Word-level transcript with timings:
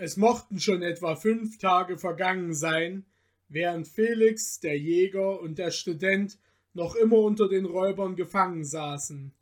Es 0.00 0.16
mochten 0.16 0.60
schon 0.60 0.82
etwa 0.82 1.16
fünf 1.16 1.58
Tage 1.58 1.98
vergangen 1.98 2.54
sein, 2.54 3.04
während 3.48 3.88
Felix, 3.88 4.60
der 4.60 4.78
Jäger 4.78 5.40
und 5.40 5.58
der 5.58 5.72
Student 5.72 6.38
noch 6.72 6.94
immer 6.94 7.18
unter 7.18 7.48
den 7.48 7.64
Räubern 7.64 8.14
gefangen 8.14 8.64
saßen. 8.64 9.32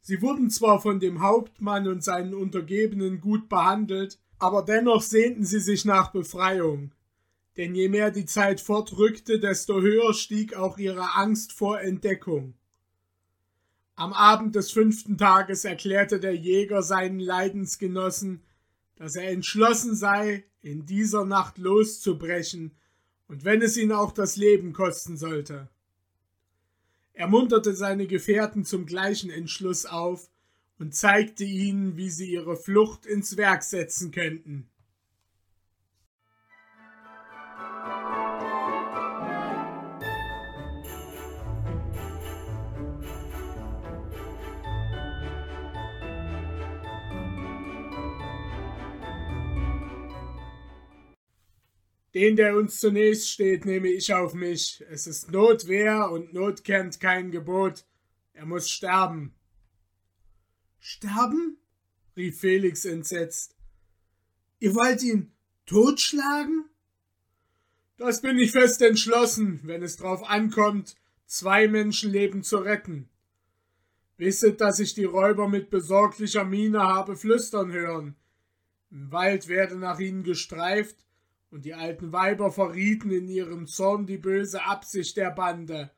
Sie 0.00 0.22
wurden 0.22 0.48
zwar 0.48 0.80
von 0.80 1.00
dem 1.00 1.20
Hauptmann 1.20 1.86
und 1.86 2.02
seinen 2.02 2.32
Untergebenen 2.32 3.20
gut 3.20 3.50
behandelt, 3.50 4.18
aber 4.38 4.62
dennoch 4.62 5.02
sehnten 5.02 5.44
sie 5.44 5.60
sich 5.60 5.84
nach 5.84 6.12
Befreiung. 6.12 6.92
Denn 7.58 7.74
je 7.74 7.90
mehr 7.90 8.10
die 8.10 8.24
Zeit 8.24 8.62
fortrückte, 8.62 9.38
desto 9.38 9.82
höher 9.82 10.14
stieg 10.14 10.54
auch 10.54 10.78
ihre 10.78 11.14
Angst 11.14 11.52
vor 11.52 11.78
Entdeckung. 11.78 12.54
Am 13.96 14.14
Abend 14.14 14.54
des 14.54 14.72
fünften 14.72 15.18
Tages 15.18 15.66
erklärte 15.66 16.18
der 16.18 16.34
Jäger 16.34 16.82
seinen 16.82 17.20
Leidensgenossen, 17.20 18.40
dass 19.02 19.16
er 19.16 19.30
entschlossen 19.30 19.96
sei, 19.96 20.44
in 20.60 20.86
dieser 20.86 21.24
Nacht 21.24 21.58
loszubrechen, 21.58 22.70
und 23.26 23.44
wenn 23.44 23.60
es 23.60 23.76
ihn 23.76 23.90
auch 23.90 24.12
das 24.12 24.36
Leben 24.36 24.72
kosten 24.72 25.16
sollte. 25.16 25.68
Er 27.12 27.26
munterte 27.26 27.74
seine 27.74 28.06
Gefährten 28.06 28.64
zum 28.64 28.86
gleichen 28.86 29.28
Entschluss 29.28 29.86
auf 29.86 30.30
und 30.78 30.94
zeigte 30.94 31.42
ihnen, 31.42 31.96
wie 31.96 32.10
sie 32.10 32.30
ihre 32.30 32.54
Flucht 32.54 33.04
ins 33.04 33.36
Werk 33.36 33.64
setzen 33.64 34.12
könnten. 34.12 34.68
Den, 52.14 52.36
der 52.36 52.56
uns 52.56 52.78
zunächst 52.78 53.30
steht, 53.30 53.64
nehme 53.64 53.88
ich 53.88 54.12
auf 54.12 54.34
mich. 54.34 54.84
Es 54.90 55.06
ist 55.06 55.30
Notwehr 55.30 56.10
und 56.10 56.34
Not 56.34 56.62
kennt 56.64 57.00
kein 57.00 57.30
Gebot. 57.30 57.84
Er 58.34 58.44
muss 58.44 58.68
sterben. 58.68 59.34
Sterben? 60.78 61.58
rief 62.16 62.40
Felix 62.40 62.84
entsetzt. 62.84 63.56
Ihr 64.58 64.74
wollt 64.74 65.02
ihn 65.02 65.32
totschlagen? 65.64 66.66
Das 67.96 68.20
bin 68.20 68.38
ich 68.38 68.52
fest 68.52 68.82
entschlossen, 68.82 69.60
wenn 69.64 69.82
es 69.82 69.96
drauf 69.96 70.28
ankommt, 70.28 70.96
zwei 71.26 71.68
Menschenleben 71.68 72.42
zu 72.42 72.58
retten. 72.58 73.08
Wisset, 74.18 74.60
dass 74.60 74.80
ich 74.80 74.94
die 74.94 75.04
Räuber 75.04 75.48
mit 75.48 75.70
besorglicher 75.70 76.44
Miene 76.44 76.80
habe 76.80 77.16
flüstern 77.16 77.72
hören. 77.72 78.16
Im 78.90 79.10
Wald 79.10 79.48
werde 79.48 79.76
nach 79.76 79.98
ihnen 79.98 80.22
gestreift, 80.22 80.96
und 81.52 81.66
die 81.66 81.74
alten 81.74 82.12
Weiber 82.12 82.50
verrieten 82.50 83.10
in 83.10 83.28
ihrem 83.28 83.66
Zorn 83.66 84.06
die 84.06 84.16
böse 84.16 84.64
Absicht 84.64 85.18
der 85.18 85.30
Bande. 85.30 85.90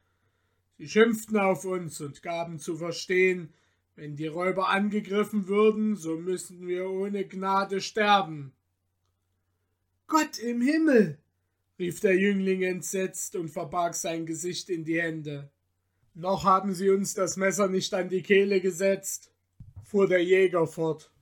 Sie 0.77 0.89
schimpften 0.89 1.39
auf 1.39 1.65
uns 1.65 2.01
und 2.01 2.23
gaben 2.23 2.59
zu 2.59 2.77
verstehen, 2.77 3.55
wenn 3.95 4.17
die 4.17 4.27
Räuber 4.27 4.69
angegriffen 4.69 5.47
würden, 5.47 5.95
so 5.95 6.17
müssten 6.17 6.67
wir 6.67 6.91
ohne 6.91 7.25
Gnade 7.25 7.81
sterben. 7.81 8.53
Gott 10.09 10.39
im 10.41 10.61
Himmel! 10.61 11.19
rief 11.79 12.01
der 12.01 12.17
Jüngling 12.19 12.63
entsetzt 12.63 13.37
und 13.37 13.49
verbarg 13.49 13.95
sein 13.95 14.27
Gesicht 14.27 14.69
in 14.71 14.85
die 14.85 15.01
Hände. 15.01 15.51
Noch 16.15 16.45
haben 16.45 16.75
sie 16.75 16.91
uns 16.91 17.15
das 17.15 17.37
Messer 17.37 17.69
nicht 17.69 17.95
an 17.95 18.09
die 18.09 18.23
Kehle 18.23 18.61
gesetzt, 18.61 19.33
fuhr 19.85 20.09
der 20.09 20.23
Jäger 20.25 20.67
fort. 20.67 21.13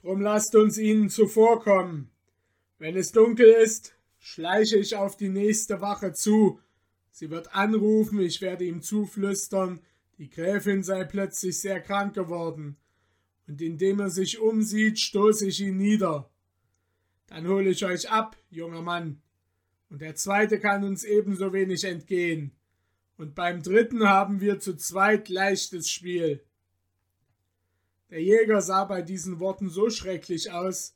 Drum 0.00 0.20
lasst 0.20 0.54
uns 0.54 0.78
ihnen 0.78 1.10
zuvorkommen. 1.10 2.10
Wenn 2.78 2.96
es 2.96 3.12
dunkel 3.12 3.48
ist, 3.48 3.94
schleiche 4.18 4.76
ich 4.76 4.96
auf 4.96 5.16
die 5.16 5.30
nächste 5.30 5.80
Wache 5.80 6.12
zu. 6.12 6.60
Sie 7.10 7.30
wird 7.30 7.54
anrufen, 7.54 8.20
ich 8.20 8.42
werde 8.42 8.64
ihm 8.64 8.82
zuflüstern, 8.82 9.80
die 10.18 10.28
Gräfin 10.28 10.82
sei 10.82 11.04
plötzlich 11.04 11.60
sehr 11.60 11.80
krank 11.80 12.14
geworden, 12.14 12.76
und 13.46 13.62
indem 13.62 14.00
er 14.00 14.10
sich 14.10 14.38
umsieht, 14.38 14.98
stoße 14.98 15.46
ich 15.46 15.60
ihn 15.60 15.78
nieder. 15.78 16.30
Dann 17.28 17.48
hole 17.48 17.70
ich 17.70 17.84
euch 17.84 18.10
ab, 18.10 18.36
junger 18.50 18.82
Mann, 18.82 19.22
und 19.88 20.02
der 20.02 20.14
zweite 20.14 20.58
kann 20.58 20.84
uns 20.84 21.04
ebenso 21.04 21.52
wenig 21.52 21.84
entgehen, 21.84 22.52
und 23.16 23.34
beim 23.34 23.62
dritten 23.62 24.06
haben 24.06 24.40
wir 24.40 24.60
zu 24.60 24.76
zweit 24.76 25.30
leichtes 25.30 25.88
Spiel. 25.88 26.44
Der 28.10 28.22
Jäger 28.22 28.60
sah 28.60 28.84
bei 28.84 29.00
diesen 29.00 29.40
Worten 29.40 29.70
so 29.70 29.88
schrecklich 29.88 30.52
aus, 30.52 30.95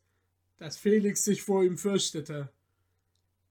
dass 0.61 0.77
Felix 0.77 1.23
sich 1.23 1.43
vor 1.43 1.65
ihm 1.65 1.79
fürchtete. 1.79 2.53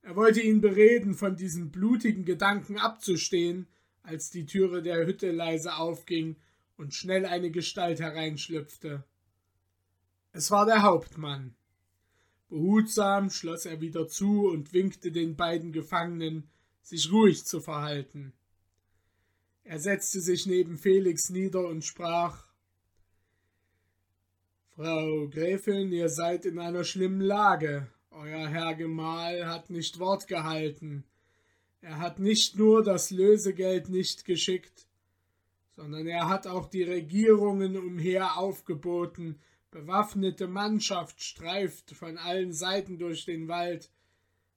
Er 0.03 0.15
wollte 0.15 0.41
ihn 0.41 0.61
bereden, 0.61 1.15
von 1.15 1.35
diesen 1.35 1.71
blutigen 1.71 2.23
Gedanken 2.23 2.77
abzustehen, 2.77 3.67
als 4.03 4.29
die 4.29 4.45
Türe 4.45 4.83
der 4.83 5.07
Hütte 5.07 5.31
leise 5.31 5.75
aufging 5.75 6.35
und 6.77 6.93
schnell 6.93 7.25
eine 7.25 7.49
Gestalt 7.49 7.99
hereinschlüpfte. 7.99 9.03
Es 10.33 10.51
war 10.51 10.67
der 10.67 10.83
Hauptmann. 10.83 11.55
Behutsam 12.47 13.31
schloss 13.31 13.65
er 13.65 13.81
wieder 13.81 14.07
zu 14.07 14.47
und 14.47 14.71
winkte 14.71 15.11
den 15.11 15.35
beiden 15.35 15.71
Gefangenen, 15.71 16.47
sich 16.83 17.11
ruhig 17.11 17.43
zu 17.43 17.59
verhalten. 17.59 18.33
Er 19.63 19.79
setzte 19.79 20.21
sich 20.21 20.45
neben 20.45 20.77
Felix 20.77 21.31
nieder 21.31 21.67
und 21.67 21.83
sprach 21.83 22.48
Frau 24.81 25.27
Gräfin, 25.27 25.91
ihr 25.91 26.07
seid 26.07 26.45
in 26.45 26.57
einer 26.57 26.85
schlimmen 26.85 27.19
Lage. 27.19 27.87
Euer 28.11 28.47
Herr 28.47 28.75
Gemahl 28.75 29.45
hat 29.45 29.69
nicht 29.69 29.99
Wort 29.99 30.25
gehalten. 30.29 31.03
Er 31.81 31.97
hat 31.97 32.19
nicht 32.19 32.57
nur 32.57 32.81
das 32.81 33.11
Lösegeld 33.11 33.89
nicht 33.89 34.23
geschickt, 34.23 34.87
sondern 35.75 36.07
er 36.07 36.29
hat 36.29 36.47
auch 36.47 36.65
die 36.65 36.83
Regierungen 36.83 37.75
umher 37.75 38.37
aufgeboten, 38.37 39.41
bewaffnete 39.69 40.47
Mannschaft 40.47 41.21
streift 41.21 41.91
von 41.91 42.17
allen 42.17 42.53
Seiten 42.53 42.97
durch 42.97 43.25
den 43.25 43.49
Wald, 43.49 43.91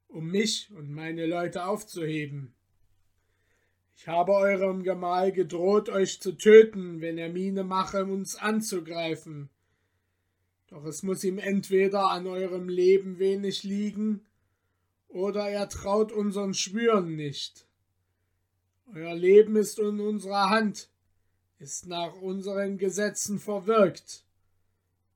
um 0.07 0.29
mich 0.29 0.71
und 0.71 0.93
meine 0.93 1.27
Leute 1.27 1.67
aufzuheben. 1.67 2.55
Ich 3.97 4.07
habe 4.07 4.31
eurem 4.35 4.85
Gemahl 4.85 5.33
gedroht, 5.33 5.89
euch 5.89 6.21
zu 6.21 6.31
töten, 6.31 7.01
wenn 7.01 7.19
er 7.19 7.29
Miene 7.29 7.65
mache, 7.65 8.05
uns 8.05 8.37
anzugreifen. 8.37 9.51
Doch 10.73 10.87
es 10.87 11.03
muss 11.03 11.23
ihm 11.23 11.37
entweder 11.37 12.09
an 12.11 12.27
eurem 12.27 12.67
Leben 12.67 13.19
wenig 13.19 13.63
liegen, 13.63 14.23
oder 15.07 15.51
er 15.51 15.69
traut 15.69 16.13
unseren 16.13 16.55
Schwüren 16.55 17.15
nicht. 17.15 17.67
Euer 18.95 19.15
Leben 19.15 19.55
ist 19.57 19.79
in 19.79 20.01
unserer 20.01 20.49
Hand, 20.49 20.89
ist 21.59 21.89
nach 21.89 22.15
unseren 22.15 22.79
Gesetzen 22.79 23.39
verwirkt. 23.39 24.25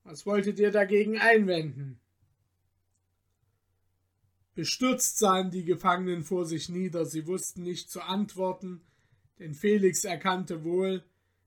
Was 0.03 0.27
wolltet 0.27 0.59
ihr 0.59 0.69
dagegen 0.69 1.17
einwenden? 1.17 1.99
Bestürzt 4.53 5.17
sahen 5.17 5.49
die 5.49 5.65
Gefangenen 5.65 6.23
vor 6.23 6.45
sich 6.45 6.69
nieder, 6.69 7.03
sie 7.03 7.25
wussten 7.25 7.63
nicht 7.63 7.89
zu 7.89 8.01
antworten, 8.01 8.81
denn 9.39 9.55
Felix 9.55 10.03
erkannte 10.03 10.63
wohl, 10.63 11.03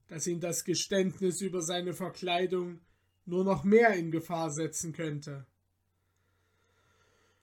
dass 0.09 0.27
ihn 0.27 0.41
das 0.41 0.65
Geständnis 0.65 1.41
über 1.43 1.63
seine 1.63 1.95
Verkleidung 1.95 2.81
nur 3.25 3.45
noch 3.45 3.65
mehr 3.65 3.95
in 3.95 4.11
Gefahr 4.11 4.51
setzen 4.51 4.93
könnte. 4.93 5.47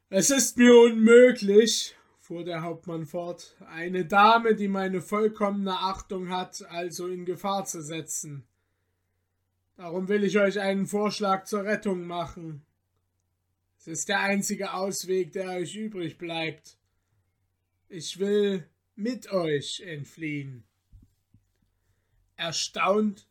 Es 0.09 0.29
ist 0.29 0.57
mir 0.57 0.73
unmöglich, 0.73 1.95
fuhr 2.19 2.43
der 2.43 2.61
Hauptmann 2.61 3.05
fort, 3.05 3.55
eine 3.67 4.05
Dame, 4.05 4.55
die 4.55 4.67
meine 4.67 5.01
vollkommene 5.01 5.79
Achtung 5.79 6.29
hat, 6.29 6.65
also 6.69 7.07
in 7.07 7.25
Gefahr 7.25 7.65
zu 7.65 7.81
setzen. 7.81 8.45
Darum 9.75 10.07
will 10.07 10.23
ich 10.23 10.39
euch 10.39 10.59
einen 10.59 10.87
Vorschlag 10.87 11.45
zur 11.45 11.63
Rettung 11.63 12.05
machen. 12.07 12.65
Es 13.77 13.87
ist 13.87 14.09
der 14.09 14.21
einzige 14.21 14.73
Ausweg, 14.73 15.33
der 15.33 15.51
euch 15.51 15.75
übrig 15.75 16.17
bleibt. 16.17 16.77
Ich 17.89 18.17
will 18.17 18.67
mit 18.95 19.31
euch 19.31 19.81
entfliehen. 19.81 20.63
Erstaunt 22.35 23.27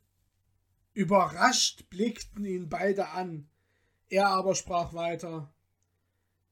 Überrascht 0.96 1.90
blickten 1.90 2.46
ihn 2.46 2.70
beide 2.70 3.10
an. 3.10 3.50
Er 4.08 4.28
aber 4.28 4.54
sprach 4.54 4.94
weiter. 4.94 5.52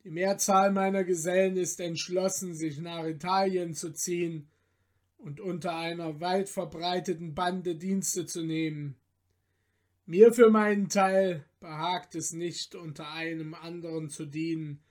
Die 0.05 0.11
Mehrzahl 0.11 0.71
meiner 0.71 1.03
Gesellen 1.03 1.57
ist 1.57 1.81
entschlossen, 1.81 2.55
sich 2.55 2.79
nach 2.79 3.07
Italien 3.07 3.73
zu 3.73 3.95
ziehen 3.95 4.51
und 5.17 5.41
unter 5.41 5.75
einer 5.75 6.21
weit 6.21 6.51
verbreiteten 6.51 7.35
Bande 7.35 7.75
Dienste 7.75 8.27
zu 8.27 8.43
nehmen. 8.43 8.97
Mir 10.05 10.31
für 10.35 10.51
meinen 10.51 10.91
Teil 10.91 11.47
behagt 11.59 12.15
es 12.15 12.35
nicht, 12.35 12.75
unter 12.75 13.13
einem 13.13 13.55
anderen 13.55 14.11
zu 14.11 14.27
dienen, 14.27 14.83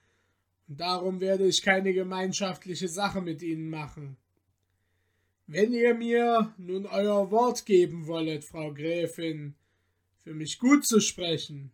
und 0.67 0.79
darum 0.79 1.21
werde 1.21 1.45
ich 1.45 1.61
keine 1.61 1.93
gemeinschaftliche 1.93 2.87
Sache 2.87 3.21
mit 3.21 3.43
ihnen 3.43 3.69
machen. 3.69 4.17
Wenn 5.45 5.73
ihr 5.73 5.93
mir 5.93 6.53
nun 6.57 6.85
euer 6.85 7.29
Wort 7.29 7.65
geben 7.65 8.07
wollet, 8.07 8.45
Frau 8.45 8.73
Gräfin, 8.73 9.55
für 10.19 10.33
mich 10.33 10.57
gut 10.57 10.85
zu 10.85 11.01
sprechen, 11.01 11.71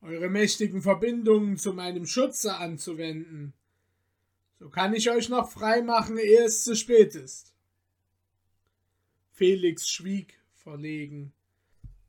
eure 0.00 0.28
mächtigen 0.28 0.82
Verbindungen 0.82 1.56
zu 1.56 1.72
meinem 1.72 2.06
Schutze 2.06 2.56
anzuwenden. 2.56 3.52
So 4.58 4.70
kann 4.70 4.92
ich 4.92 5.08
euch 5.10 5.28
noch 5.28 5.50
frei 5.50 5.82
machen, 5.82 6.18
ehe 6.18 6.44
es 6.44 6.64
zu 6.64 6.74
spät 6.74 7.14
ist. 7.14 7.54
Felix 9.30 9.88
schwieg 9.88 10.40
verlegen. 10.54 11.32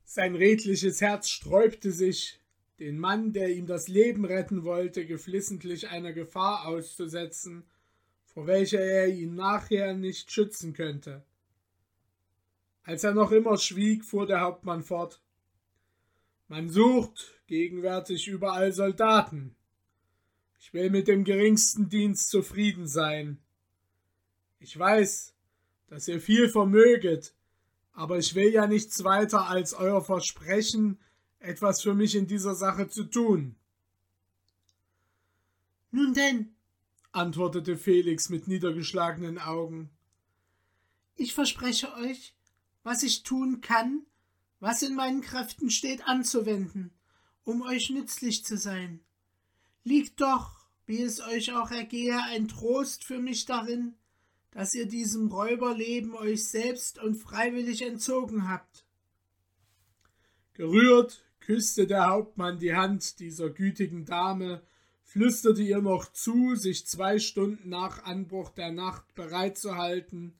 Sein 0.04 0.34
redliches 0.34 1.00
Herz 1.00 1.28
sträubte 1.28 1.92
sich, 1.92 2.40
den 2.80 2.98
Mann, 2.98 3.32
der 3.32 3.50
ihm 3.50 3.66
das 3.66 3.88
Leben 3.88 4.24
retten 4.24 4.64
wollte, 4.64 5.04
geflissentlich 5.04 5.88
einer 5.88 6.12
Gefahr 6.12 6.66
auszusetzen, 6.66 7.64
vor 8.38 8.46
welcher 8.46 8.78
er 8.78 9.08
ihn 9.08 9.34
nachher 9.34 9.94
nicht 9.94 10.30
schützen 10.30 10.72
könnte. 10.72 11.24
Als 12.84 13.02
er 13.02 13.12
noch 13.12 13.32
immer 13.32 13.58
schwieg, 13.58 14.04
fuhr 14.04 14.28
der 14.28 14.42
Hauptmann 14.42 14.84
fort. 14.84 15.20
Man 16.46 16.70
sucht 16.70 17.34
gegenwärtig 17.48 18.28
überall 18.28 18.72
Soldaten. 18.72 19.56
Ich 20.60 20.72
will 20.72 20.88
mit 20.88 21.08
dem 21.08 21.24
geringsten 21.24 21.88
Dienst 21.88 22.30
zufrieden 22.30 22.86
sein. 22.86 23.38
Ich 24.60 24.78
weiß, 24.78 25.34
dass 25.88 26.06
ihr 26.06 26.20
viel 26.20 26.48
vermöget, 26.48 27.34
aber 27.90 28.18
ich 28.18 28.36
will 28.36 28.52
ja 28.52 28.68
nichts 28.68 29.02
weiter 29.02 29.48
als 29.48 29.74
euer 29.74 30.04
Versprechen, 30.04 31.00
etwas 31.40 31.82
für 31.82 31.94
mich 31.94 32.14
in 32.14 32.28
dieser 32.28 32.54
Sache 32.54 32.86
zu 32.86 33.02
tun. 33.02 33.56
Nun 35.90 36.14
denn, 36.14 36.54
antwortete 37.12 37.76
Felix 37.76 38.28
mit 38.28 38.48
niedergeschlagenen 38.48 39.38
Augen. 39.38 39.90
Ich 41.14 41.34
verspreche 41.34 41.94
euch, 41.94 42.34
was 42.82 43.02
ich 43.02 43.22
tun 43.22 43.60
kann, 43.60 44.06
was 44.60 44.82
in 44.82 44.94
meinen 44.94 45.20
Kräften 45.20 45.70
steht, 45.70 46.06
anzuwenden, 46.06 46.92
um 47.44 47.62
euch 47.62 47.90
nützlich 47.90 48.44
zu 48.44 48.56
sein. 48.56 49.00
Liegt 49.84 50.20
doch, 50.20 50.66
wie 50.86 51.02
es 51.02 51.20
euch 51.20 51.52
auch 51.52 51.70
ergehe, 51.70 52.20
ein 52.24 52.48
Trost 52.48 53.04
für 53.04 53.18
mich 53.18 53.46
darin, 53.46 53.94
dass 54.50 54.74
ihr 54.74 54.86
diesem 54.86 55.28
Räuberleben 55.28 56.14
euch 56.14 56.48
selbst 56.48 56.98
und 56.98 57.16
freiwillig 57.16 57.82
entzogen 57.82 58.48
habt. 58.48 58.86
Gerührt 60.54 61.24
küsste 61.40 61.86
der 61.86 62.08
Hauptmann 62.08 62.58
die 62.58 62.74
Hand 62.74 63.20
dieser 63.20 63.50
gütigen 63.50 64.04
Dame 64.04 64.62
flüsterte 65.08 65.62
ihr 65.62 65.80
noch 65.80 66.12
zu, 66.12 66.54
sich 66.54 66.86
zwei 66.86 67.18
Stunden 67.18 67.70
nach 67.70 68.04
Anbruch 68.04 68.50
der 68.50 68.72
Nacht 68.72 69.14
bereit 69.14 69.56
zu 69.56 69.76
halten, 69.76 70.38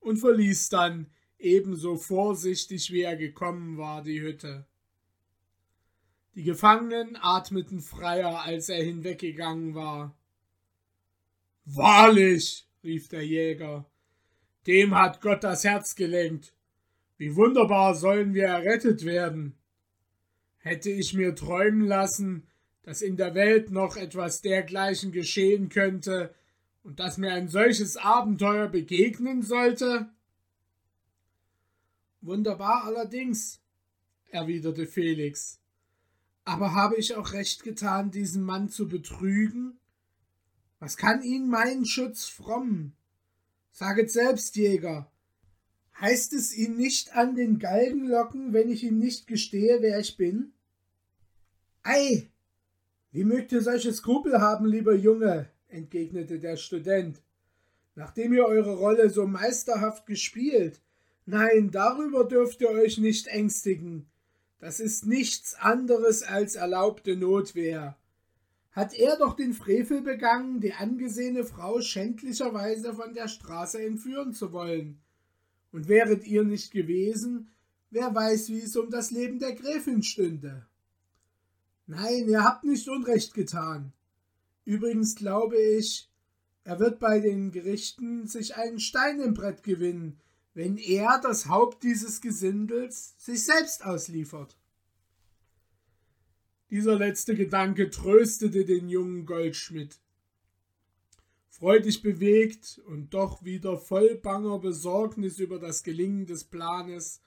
und 0.00 0.16
verließ 0.16 0.70
dann 0.70 1.10
ebenso 1.38 1.96
vorsichtig 1.96 2.90
wie 2.90 3.02
er 3.02 3.16
gekommen 3.16 3.76
war 3.76 4.02
die 4.02 4.22
Hütte. 4.22 4.66
Die 6.34 6.42
Gefangenen 6.42 7.18
atmeten 7.20 7.80
freier, 7.80 8.40
als 8.40 8.70
er 8.70 8.82
hinweggegangen 8.82 9.74
war. 9.74 10.16
Wahrlich, 11.66 12.66
rief 12.82 13.08
der 13.08 13.26
Jäger, 13.26 13.84
dem 14.66 14.94
hat 14.94 15.20
Gott 15.20 15.44
das 15.44 15.64
Herz 15.64 15.96
gelenkt. 15.96 16.54
Wie 17.18 17.36
wunderbar 17.36 17.94
sollen 17.94 18.32
wir 18.32 18.46
errettet 18.46 19.04
werden. 19.04 19.58
Hätte 20.56 20.90
ich 20.90 21.12
mir 21.12 21.34
träumen 21.34 21.86
lassen, 21.86 22.47
dass 22.88 23.02
in 23.02 23.18
der 23.18 23.34
Welt 23.34 23.70
noch 23.70 23.98
etwas 23.98 24.40
dergleichen 24.40 25.12
geschehen 25.12 25.68
könnte 25.68 26.34
und 26.82 27.00
dass 27.00 27.18
mir 27.18 27.34
ein 27.34 27.46
solches 27.46 27.98
Abenteuer 27.98 28.66
begegnen 28.66 29.42
sollte? 29.42 30.08
Wunderbar 32.22 32.84
allerdings, 32.84 33.60
erwiderte 34.30 34.86
Felix. 34.86 35.60
Aber 36.46 36.74
habe 36.74 36.96
ich 36.96 37.14
auch 37.14 37.34
recht 37.34 37.62
getan, 37.62 38.10
diesen 38.10 38.42
Mann 38.42 38.70
zu 38.70 38.88
betrügen? 38.88 39.78
Was 40.78 40.96
kann 40.96 41.22
ihn 41.22 41.46
mein 41.46 41.84
Schutz 41.84 42.24
frommen? 42.24 42.96
Saget 43.70 44.10
selbst, 44.10 44.56
Jäger. 44.56 45.12
Heißt 46.00 46.32
es 46.32 46.56
ihn 46.56 46.78
nicht 46.78 47.12
an 47.12 47.36
den 47.36 47.58
Galgen 47.58 48.08
locken, 48.08 48.54
wenn 48.54 48.70
ich 48.70 48.82
ihm 48.82 48.98
nicht 48.98 49.26
gestehe, 49.26 49.82
wer 49.82 49.98
ich 49.98 50.16
bin? 50.16 50.54
Ei, 51.82 52.30
wie 53.10 53.24
mögt 53.24 53.52
ihr 53.52 53.62
solche 53.62 53.92
Skrupel 53.92 54.40
haben, 54.40 54.66
lieber 54.66 54.94
Junge? 54.94 55.48
entgegnete 55.68 56.38
der 56.38 56.56
Student. 56.56 57.22
Nachdem 57.94 58.32
ihr 58.32 58.44
eure 58.44 58.76
Rolle 58.76 59.10
so 59.10 59.26
meisterhaft 59.26 60.06
gespielt, 60.06 60.80
nein, 61.26 61.70
darüber 61.70 62.24
dürft 62.24 62.60
ihr 62.60 62.70
euch 62.70 62.98
nicht 62.98 63.26
ängstigen. 63.26 64.06
Das 64.60 64.80
ist 64.80 65.06
nichts 65.06 65.54
anderes 65.54 66.22
als 66.22 66.56
erlaubte 66.56 67.16
Notwehr. 67.16 67.96
Hat 68.72 68.94
er 68.94 69.16
doch 69.16 69.34
den 69.34 69.54
Frevel 69.54 70.02
begangen, 70.02 70.60
die 70.60 70.72
angesehene 70.72 71.44
Frau 71.44 71.80
schändlicherweise 71.80 72.94
von 72.94 73.14
der 73.14 73.28
Straße 73.28 73.82
entführen 73.82 74.32
zu 74.32 74.52
wollen. 74.52 75.00
Und 75.72 75.88
wäret 75.88 76.26
ihr 76.26 76.44
nicht 76.44 76.72
gewesen, 76.72 77.50
wer 77.90 78.14
weiß, 78.14 78.48
wie 78.50 78.60
es 78.60 78.76
um 78.76 78.90
das 78.90 79.10
Leben 79.10 79.38
der 79.38 79.54
Gräfin 79.54 80.02
stünde. 80.02 80.66
Nein, 81.88 82.28
ihr 82.28 82.44
habt 82.44 82.64
nicht 82.64 82.86
Unrecht 82.86 83.32
getan. 83.32 83.94
Übrigens 84.66 85.16
glaube 85.16 85.56
ich, 85.56 86.10
er 86.62 86.78
wird 86.80 87.00
bei 87.00 87.18
den 87.18 87.50
Gerichten 87.50 88.26
sich 88.26 88.56
einen 88.56 88.78
Stein 88.78 89.20
im 89.20 89.32
Brett 89.32 89.62
gewinnen, 89.62 90.20
wenn 90.52 90.76
er, 90.76 91.18
das 91.18 91.46
Haupt 91.46 91.82
dieses 91.82 92.20
Gesindels, 92.20 93.14
sich 93.16 93.42
selbst 93.42 93.86
ausliefert. 93.86 94.58
Dieser 96.68 96.98
letzte 96.98 97.34
Gedanke 97.34 97.88
tröstete 97.88 98.66
den 98.66 98.90
jungen 98.90 99.24
Goldschmidt. 99.24 99.98
Freudig 101.48 102.02
bewegt 102.02 102.82
und 102.84 103.14
doch 103.14 103.44
wieder 103.44 103.78
voll 103.78 104.16
banger 104.16 104.58
Besorgnis 104.58 105.38
über 105.38 105.58
das 105.58 105.82
Gelingen 105.82 106.26
des 106.26 106.44
Planes 106.44 107.22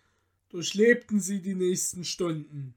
durchlebten 0.49 1.19
sie 1.19 1.41
die 1.41 1.55
nächsten 1.55 2.03
Stunden. 2.03 2.75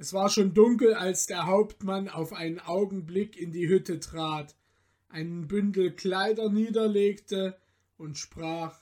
Es 0.00 0.12
war 0.12 0.30
schon 0.30 0.54
dunkel, 0.54 0.94
als 0.94 1.26
der 1.26 1.46
Hauptmann 1.46 2.08
auf 2.08 2.32
einen 2.32 2.60
Augenblick 2.60 3.36
in 3.36 3.50
die 3.50 3.68
Hütte 3.68 3.98
trat, 3.98 4.54
einen 5.08 5.48
Bündel 5.48 5.90
Kleider 5.90 6.50
niederlegte 6.50 7.58
und 7.96 8.16
sprach 8.16 8.80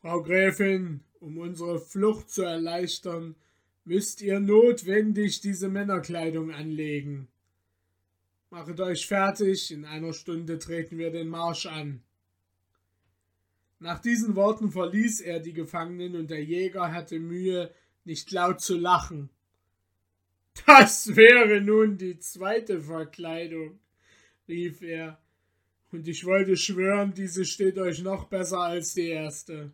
Frau 0.00 0.22
Gräfin, 0.22 1.00
um 1.18 1.38
unsere 1.38 1.80
Flucht 1.80 2.30
zu 2.30 2.42
erleichtern, 2.42 3.34
müsst 3.84 4.22
ihr 4.22 4.38
notwendig 4.38 5.40
diese 5.40 5.68
Männerkleidung 5.68 6.52
anlegen. 6.52 7.26
Machet 8.50 8.78
euch 8.80 9.08
fertig, 9.08 9.72
in 9.72 9.84
einer 9.84 10.12
Stunde 10.12 10.60
treten 10.60 10.98
wir 10.98 11.10
den 11.10 11.28
Marsch 11.28 11.66
an. 11.66 12.00
Nach 13.80 13.98
diesen 13.98 14.36
Worten 14.36 14.70
verließ 14.70 15.20
er 15.20 15.40
die 15.40 15.52
Gefangenen 15.52 16.14
und 16.14 16.30
der 16.30 16.44
Jäger 16.44 16.92
hatte 16.92 17.18
Mühe, 17.18 17.74
nicht 18.04 18.30
laut 18.30 18.60
zu 18.60 18.78
lachen. 18.78 19.30
Das 20.66 21.16
wäre 21.16 21.60
nun 21.60 21.98
die 21.98 22.18
zweite 22.18 22.80
Verkleidung, 22.80 23.78
rief 24.48 24.82
er, 24.82 25.20
und 25.92 26.06
ich 26.06 26.24
wollte 26.24 26.56
schwören, 26.56 27.14
diese 27.14 27.44
steht 27.44 27.78
euch 27.78 28.02
noch 28.02 28.26
besser 28.26 28.60
als 28.60 28.94
die 28.94 29.08
erste. 29.08 29.72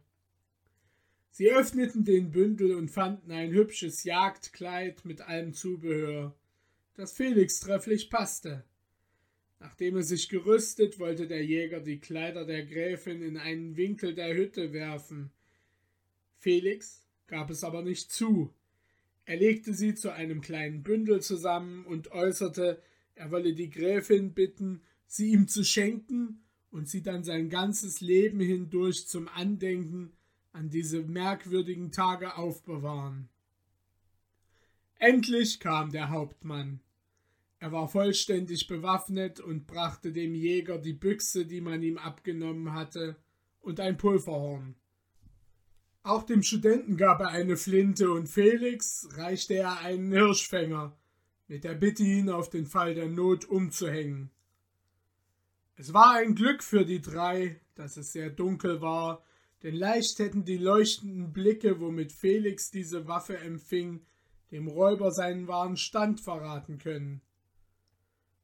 Sie 1.30 1.50
öffneten 1.50 2.04
den 2.04 2.30
Bündel 2.30 2.74
und 2.74 2.90
fanden 2.90 3.30
ein 3.30 3.50
hübsches 3.50 4.04
Jagdkleid 4.04 5.04
mit 5.04 5.20
allem 5.20 5.52
Zubehör, 5.52 6.34
das 6.94 7.12
Felix 7.12 7.60
trefflich 7.60 8.08
passte. 8.08 8.64
Nachdem 9.60 9.96
er 9.96 10.02
sich 10.02 10.28
gerüstet, 10.28 10.98
wollte 10.98 11.26
der 11.26 11.44
Jäger 11.44 11.80
die 11.80 11.98
Kleider 11.98 12.44
der 12.44 12.64
Gräfin 12.64 13.22
in 13.22 13.36
einen 13.36 13.76
Winkel 13.76 14.14
der 14.14 14.34
Hütte 14.34 14.72
werfen. 14.72 15.30
Felix 16.38 17.02
gab 17.26 17.50
es 17.50 17.64
aber 17.64 17.82
nicht 17.82 18.12
zu. 18.12 18.54
Er 19.26 19.36
legte 19.36 19.74
sie 19.74 19.94
zu 19.94 20.12
einem 20.12 20.40
kleinen 20.40 20.84
Bündel 20.84 21.20
zusammen 21.20 21.84
und 21.84 22.12
äußerte, 22.12 22.80
er 23.16 23.30
wolle 23.32 23.54
die 23.54 23.70
Gräfin 23.70 24.34
bitten, 24.34 24.82
sie 25.06 25.32
ihm 25.32 25.48
zu 25.48 25.64
schenken 25.64 26.44
und 26.70 26.88
sie 26.88 27.02
dann 27.02 27.24
sein 27.24 27.50
ganzes 27.50 28.00
Leben 28.00 28.38
hindurch 28.38 29.08
zum 29.08 29.28
Andenken 29.28 30.12
an 30.52 30.70
diese 30.70 31.02
merkwürdigen 31.02 31.90
Tage 31.90 32.36
aufbewahren. 32.36 33.28
Endlich 34.98 35.58
kam 35.58 35.90
der 35.90 36.10
Hauptmann. 36.10 36.80
Er 37.58 37.72
war 37.72 37.88
vollständig 37.88 38.68
bewaffnet 38.68 39.40
und 39.40 39.66
brachte 39.66 40.12
dem 40.12 40.34
Jäger 40.34 40.78
die 40.78 40.92
Büchse, 40.92 41.46
die 41.46 41.60
man 41.60 41.82
ihm 41.82 41.98
abgenommen 41.98 42.74
hatte, 42.74 43.16
und 43.60 43.80
ein 43.80 43.96
Pulverhorn. 43.96 44.76
Auch 46.06 46.22
dem 46.22 46.44
Studenten 46.44 46.96
gab 46.96 47.18
er 47.18 47.30
eine 47.30 47.56
Flinte 47.56 48.12
und 48.12 48.28
Felix 48.28 49.08
reichte 49.16 49.54
er 49.54 49.80
einen 49.80 50.12
Hirschfänger, 50.12 50.96
mit 51.48 51.64
der 51.64 51.74
Bitte, 51.74 52.04
ihn 52.04 52.30
auf 52.30 52.48
den 52.48 52.66
Fall 52.66 52.94
der 52.94 53.08
Not 53.08 53.44
umzuhängen. 53.46 54.30
Es 55.74 55.92
war 55.92 56.12
ein 56.12 56.36
Glück 56.36 56.62
für 56.62 56.84
die 56.84 57.00
drei, 57.00 57.60
dass 57.74 57.96
es 57.96 58.12
sehr 58.12 58.30
dunkel 58.30 58.80
war, 58.80 59.24
denn 59.64 59.74
leicht 59.74 60.20
hätten 60.20 60.44
die 60.44 60.58
leuchtenden 60.58 61.32
Blicke, 61.32 61.80
womit 61.80 62.12
Felix 62.12 62.70
diese 62.70 63.08
Waffe 63.08 63.38
empfing, 63.38 64.06
dem 64.52 64.68
Räuber 64.68 65.10
seinen 65.10 65.48
wahren 65.48 65.76
Stand 65.76 66.20
verraten 66.20 66.78
können. 66.78 67.20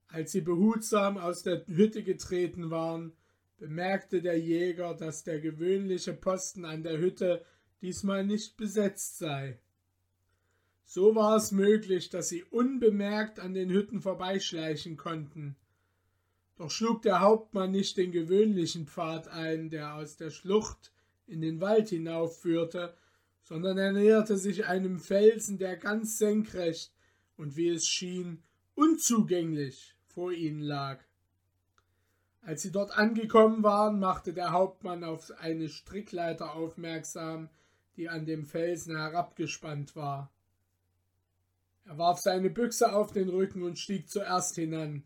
Als 0.08 0.32
sie 0.32 0.40
behutsam 0.40 1.16
aus 1.16 1.44
der 1.44 1.64
Hütte 1.68 2.02
getreten 2.02 2.70
waren, 2.70 3.12
bemerkte 3.56 4.20
der 4.20 4.36
Jäger, 4.36 4.94
dass 4.94 5.22
der 5.22 5.38
gewöhnliche 5.38 6.12
Posten 6.12 6.64
an 6.64 6.82
der 6.82 6.98
Hütte 6.98 7.44
diesmal 7.82 8.24
nicht 8.24 8.56
besetzt 8.56 9.18
sei. 9.18 9.58
So 10.84 11.14
war 11.14 11.36
es 11.36 11.52
möglich, 11.52 12.10
dass 12.10 12.28
sie 12.28 12.44
unbemerkt 12.44 13.40
an 13.40 13.54
den 13.54 13.70
Hütten 13.70 14.00
vorbeischleichen 14.00 14.96
konnten. 14.96 15.56
Doch 16.56 16.70
schlug 16.70 17.02
der 17.02 17.20
Hauptmann 17.20 17.70
nicht 17.70 17.96
den 17.96 18.12
gewöhnlichen 18.12 18.86
Pfad 18.86 19.28
ein, 19.28 19.70
der 19.70 19.94
aus 19.94 20.16
der 20.16 20.30
Schlucht 20.30 20.92
in 21.26 21.40
den 21.40 21.60
Wald 21.60 21.88
hinaufführte, 21.88 22.94
sondern 23.42 23.78
er 23.78 23.92
näherte 23.92 24.36
sich 24.36 24.66
einem 24.66 24.98
Felsen, 24.98 25.58
der 25.58 25.76
ganz 25.76 26.18
senkrecht 26.18 26.94
und 27.36 27.56
wie 27.56 27.70
es 27.70 27.86
schien, 27.86 28.42
unzugänglich 28.74 29.96
vor 30.06 30.32
ihnen 30.32 30.60
lag. 30.60 31.02
Als 32.42 32.62
sie 32.62 32.72
dort 32.72 32.96
angekommen 32.96 33.62
waren, 33.62 33.98
machte 33.98 34.32
der 34.32 34.52
Hauptmann 34.52 35.04
auf 35.04 35.32
eine 35.38 35.68
Strickleiter 35.68 36.54
aufmerksam, 36.54 37.48
die 37.96 38.08
an 38.08 38.24
dem 38.24 38.46
Felsen 38.46 38.96
herabgespannt 38.96 39.94
war. 39.96 40.32
Er 41.84 41.98
warf 41.98 42.20
seine 42.20 42.50
Büchse 42.50 42.92
auf 42.92 43.12
den 43.12 43.28
Rücken 43.28 43.62
und 43.62 43.78
stieg 43.78 44.08
zuerst 44.08 44.54
hinan. 44.54 45.04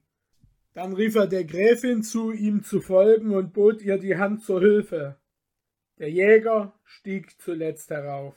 Dann 0.74 0.92
rief 0.92 1.14
er 1.14 1.26
der 1.26 1.44
Gräfin 1.44 2.02
zu, 2.02 2.32
ihm 2.32 2.62
zu 2.62 2.80
folgen 2.80 3.34
und 3.34 3.52
bot 3.52 3.80
ihr 3.80 3.98
die 3.98 4.16
Hand 4.16 4.44
zur 4.44 4.60
Hilfe. 4.60 5.16
Der 5.98 6.10
Jäger 6.10 6.78
stieg 6.84 7.40
zuletzt 7.40 7.90
herauf. 7.90 8.36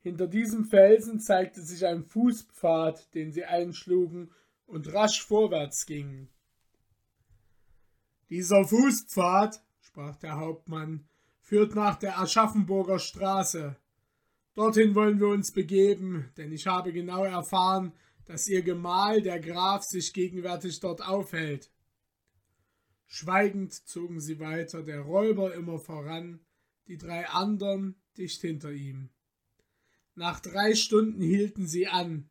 Hinter 0.00 0.26
diesem 0.26 0.64
Felsen 0.64 1.20
zeigte 1.20 1.60
sich 1.60 1.86
ein 1.86 2.04
Fußpfad, 2.04 3.14
den 3.14 3.30
sie 3.30 3.44
einschlugen 3.44 4.32
und 4.66 4.92
rasch 4.92 5.22
vorwärts 5.22 5.86
gingen. 5.86 6.28
Dieser 8.30 8.64
Fußpfad, 8.64 9.62
sprach 9.80 10.16
der 10.16 10.40
Hauptmann, 10.40 11.06
führt 11.42 11.74
nach 11.74 11.96
der 11.96 12.18
Aschaffenburger 12.18 12.98
Straße. 12.98 13.76
Dorthin 14.54 14.94
wollen 14.94 15.20
wir 15.20 15.28
uns 15.28 15.52
begeben, 15.52 16.30
denn 16.36 16.52
ich 16.52 16.66
habe 16.66 16.92
genau 16.92 17.24
erfahren, 17.24 17.92
dass 18.24 18.48
ihr 18.48 18.62
Gemahl, 18.62 19.20
der 19.20 19.40
Graf, 19.40 19.82
sich 19.82 20.12
gegenwärtig 20.14 20.80
dort 20.80 21.06
aufhält. 21.06 21.70
Schweigend 23.06 23.74
zogen 23.74 24.20
sie 24.20 24.38
weiter, 24.38 24.82
der 24.82 25.00
Räuber 25.00 25.54
immer 25.54 25.78
voran, 25.78 26.40
die 26.86 26.96
drei 26.96 27.28
anderen 27.28 27.96
dicht 28.16 28.40
hinter 28.40 28.72
ihm. 28.72 29.10
Nach 30.14 30.40
drei 30.40 30.74
Stunden 30.74 31.20
hielten 31.20 31.66
sie 31.66 31.88
an. 31.88 32.30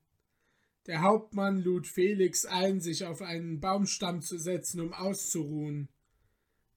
Der 0.87 1.01
Hauptmann 1.01 1.61
lud 1.61 1.85
Felix 1.85 2.45
ein, 2.45 2.79
sich 2.79 3.05
auf 3.05 3.21
einen 3.21 3.59
Baumstamm 3.59 4.21
zu 4.21 4.37
setzen, 4.39 4.79
um 4.81 4.93
auszuruhen. 4.93 5.89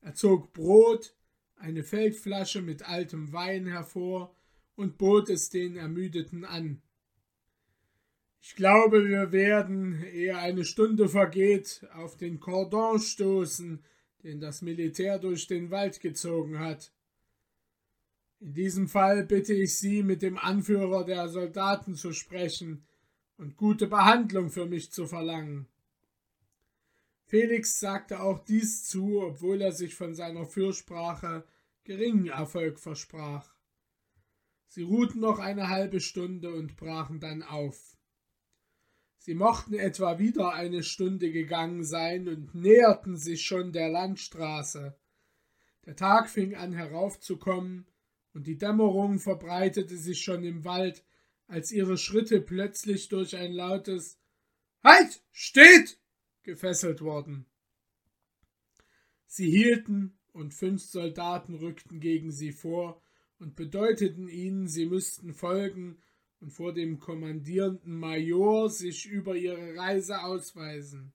Er 0.01 0.15
zog 0.15 0.53
Brot, 0.53 1.17
eine 1.57 1.83
Feldflasche 1.83 2.63
mit 2.63 2.89
altem 2.89 3.33
Wein 3.33 3.67
hervor 3.67 4.35
und 4.77 4.99
bot 4.99 5.31
es 5.31 5.51
den 5.51 5.77
Ermüdeten 5.77 6.45
an. 6.45 6.83
Ich 8.41 8.57
glaube, 8.57 9.07
wir 9.07 9.33
werden, 9.33 10.05
ehe 10.05 10.37
eine 10.37 10.65
Stunde 10.65 11.09
vergeht, 11.09 11.87
auf 11.95 12.17
den 12.17 12.41
Cordon 12.41 12.99
stoßen, 12.99 13.83
den 14.23 14.41
das 14.41 14.61
Militär 14.61 15.19
durch 15.19 15.47
den 15.47 15.71
Wald 15.71 16.01
gezogen 16.01 16.59
hat. 16.59 16.93
In 18.41 18.53
diesem 18.53 18.89
Fall 18.89 19.25
bitte 19.25 19.55
ich 19.55 19.79
Sie, 19.79 20.03
mit 20.03 20.21
dem 20.21 20.37
Anführer 20.37 21.05
der 21.05 21.29
Soldaten 21.29 21.95
zu 21.95 22.13
sprechen 22.13 22.85
und 23.39 23.57
gute 23.57 23.87
Behandlung 23.87 24.51
für 24.51 24.67
mich 24.67 24.93
zu 24.93 25.07
verlangen. 25.07 25.67
Felix 27.27 27.81
sagte 27.81 28.21
auch 28.21 28.45
dies 28.45 28.85
zu, 28.85 29.23
obwohl 29.23 29.63
er 29.63 29.73
sich 29.73 29.95
von 29.95 30.15
seiner 30.15 30.47
Fürsprache 30.47 31.45
geringen 31.85 32.29
Erfolg 32.29 32.79
versprach. 32.79 33.55
Sie 34.67 34.83
ruhten 34.83 35.21
noch 35.21 35.39
eine 35.39 35.69
halbe 35.69 36.01
Stunde 36.01 36.53
und 36.53 36.77
brachen 36.77 37.21
dann 37.21 37.43
auf. 37.43 37.97
Sie 39.19 39.35
mochten 39.35 39.75
etwa 39.75 40.19
wieder 40.19 40.53
eine 40.53 40.83
Stunde 40.83 41.33
gegangen 41.33 41.85
sein 41.85 42.29
und 42.29 42.55
näherten 42.55 43.17
sich 43.17 43.47
schon 43.47 43.73
der 43.73 43.89
Landstraße. 43.89 44.99
Der 45.87 45.97
Tag 45.97 46.29
fing 46.29 46.55
an 46.55 46.73
heraufzukommen, 46.73 47.87
und 48.35 48.47
die 48.49 48.59
Dämmerung 48.59 49.21
verbreitete 49.21 49.97
sich 49.97 50.23
schon 50.23 50.45
im 50.45 50.65
Wald, 50.65 51.05
als 51.47 51.71
ihre 51.71 51.97
Schritte 51.97 52.41
plötzlich 52.41 53.09
durch 53.09 53.37
ein 53.37 53.53
lautes 53.53 54.19
Halt. 54.83 55.23
Steht. 55.31 55.99
Gefesselt 56.45 57.01
wurden. 57.01 57.47
Sie 59.27 59.51
hielten, 59.51 60.19
und 60.33 60.53
fünf 60.53 60.83
Soldaten 60.83 61.55
rückten 61.55 62.01
gegen 62.01 62.33
sie 62.33 62.53
vor 62.53 63.01
und 63.39 63.55
bedeuteten 63.55 64.29
ihnen, 64.29 64.67
sie 64.67 64.87
müssten 64.87 65.33
folgen 65.33 66.03
und 66.41 66.51
vor 66.51 66.75
dem 66.75 66.99
kommandierenden 66.99 67.97
Major 67.97 68.69
sich 68.69 69.07
über 69.07 69.37
ihre 69.37 69.77
Reise 69.77 70.23
ausweisen. 70.23 71.13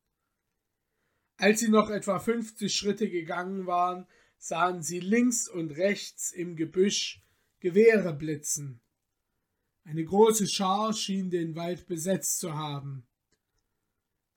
Als 1.36 1.60
sie 1.60 1.70
noch 1.70 1.90
etwa 1.90 2.20
fünfzig 2.20 2.74
Schritte 2.74 3.10
gegangen 3.10 3.66
waren, 3.66 4.08
sahen 4.38 4.82
sie 4.82 5.00
links 5.00 5.50
und 5.50 5.72
rechts 5.72 6.32
im 6.32 6.56
Gebüsch 6.56 7.22
Gewehre 7.60 8.14
blitzen. 8.14 8.82
Eine 9.84 10.06
große 10.06 10.48
Schar 10.48 10.94
schien 10.94 11.30
den 11.30 11.56
Wald 11.56 11.88
besetzt 11.88 12.40
zu 12.40 12.54
haben. 12.54 13.06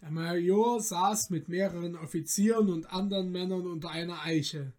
Der 0.03 0.11
Major 0.11 0.81
saß 0.81 1.31
mit 1.31 1.49
mehreren 1.49 1.95
Offizieren 1.95 2.71
und 2.71 2.93
anderen 2.93 3.31
Männern 3.31 3.69
unter 3.69 3.91
einer 3.91 4.21
Eiche. 4.23 4.73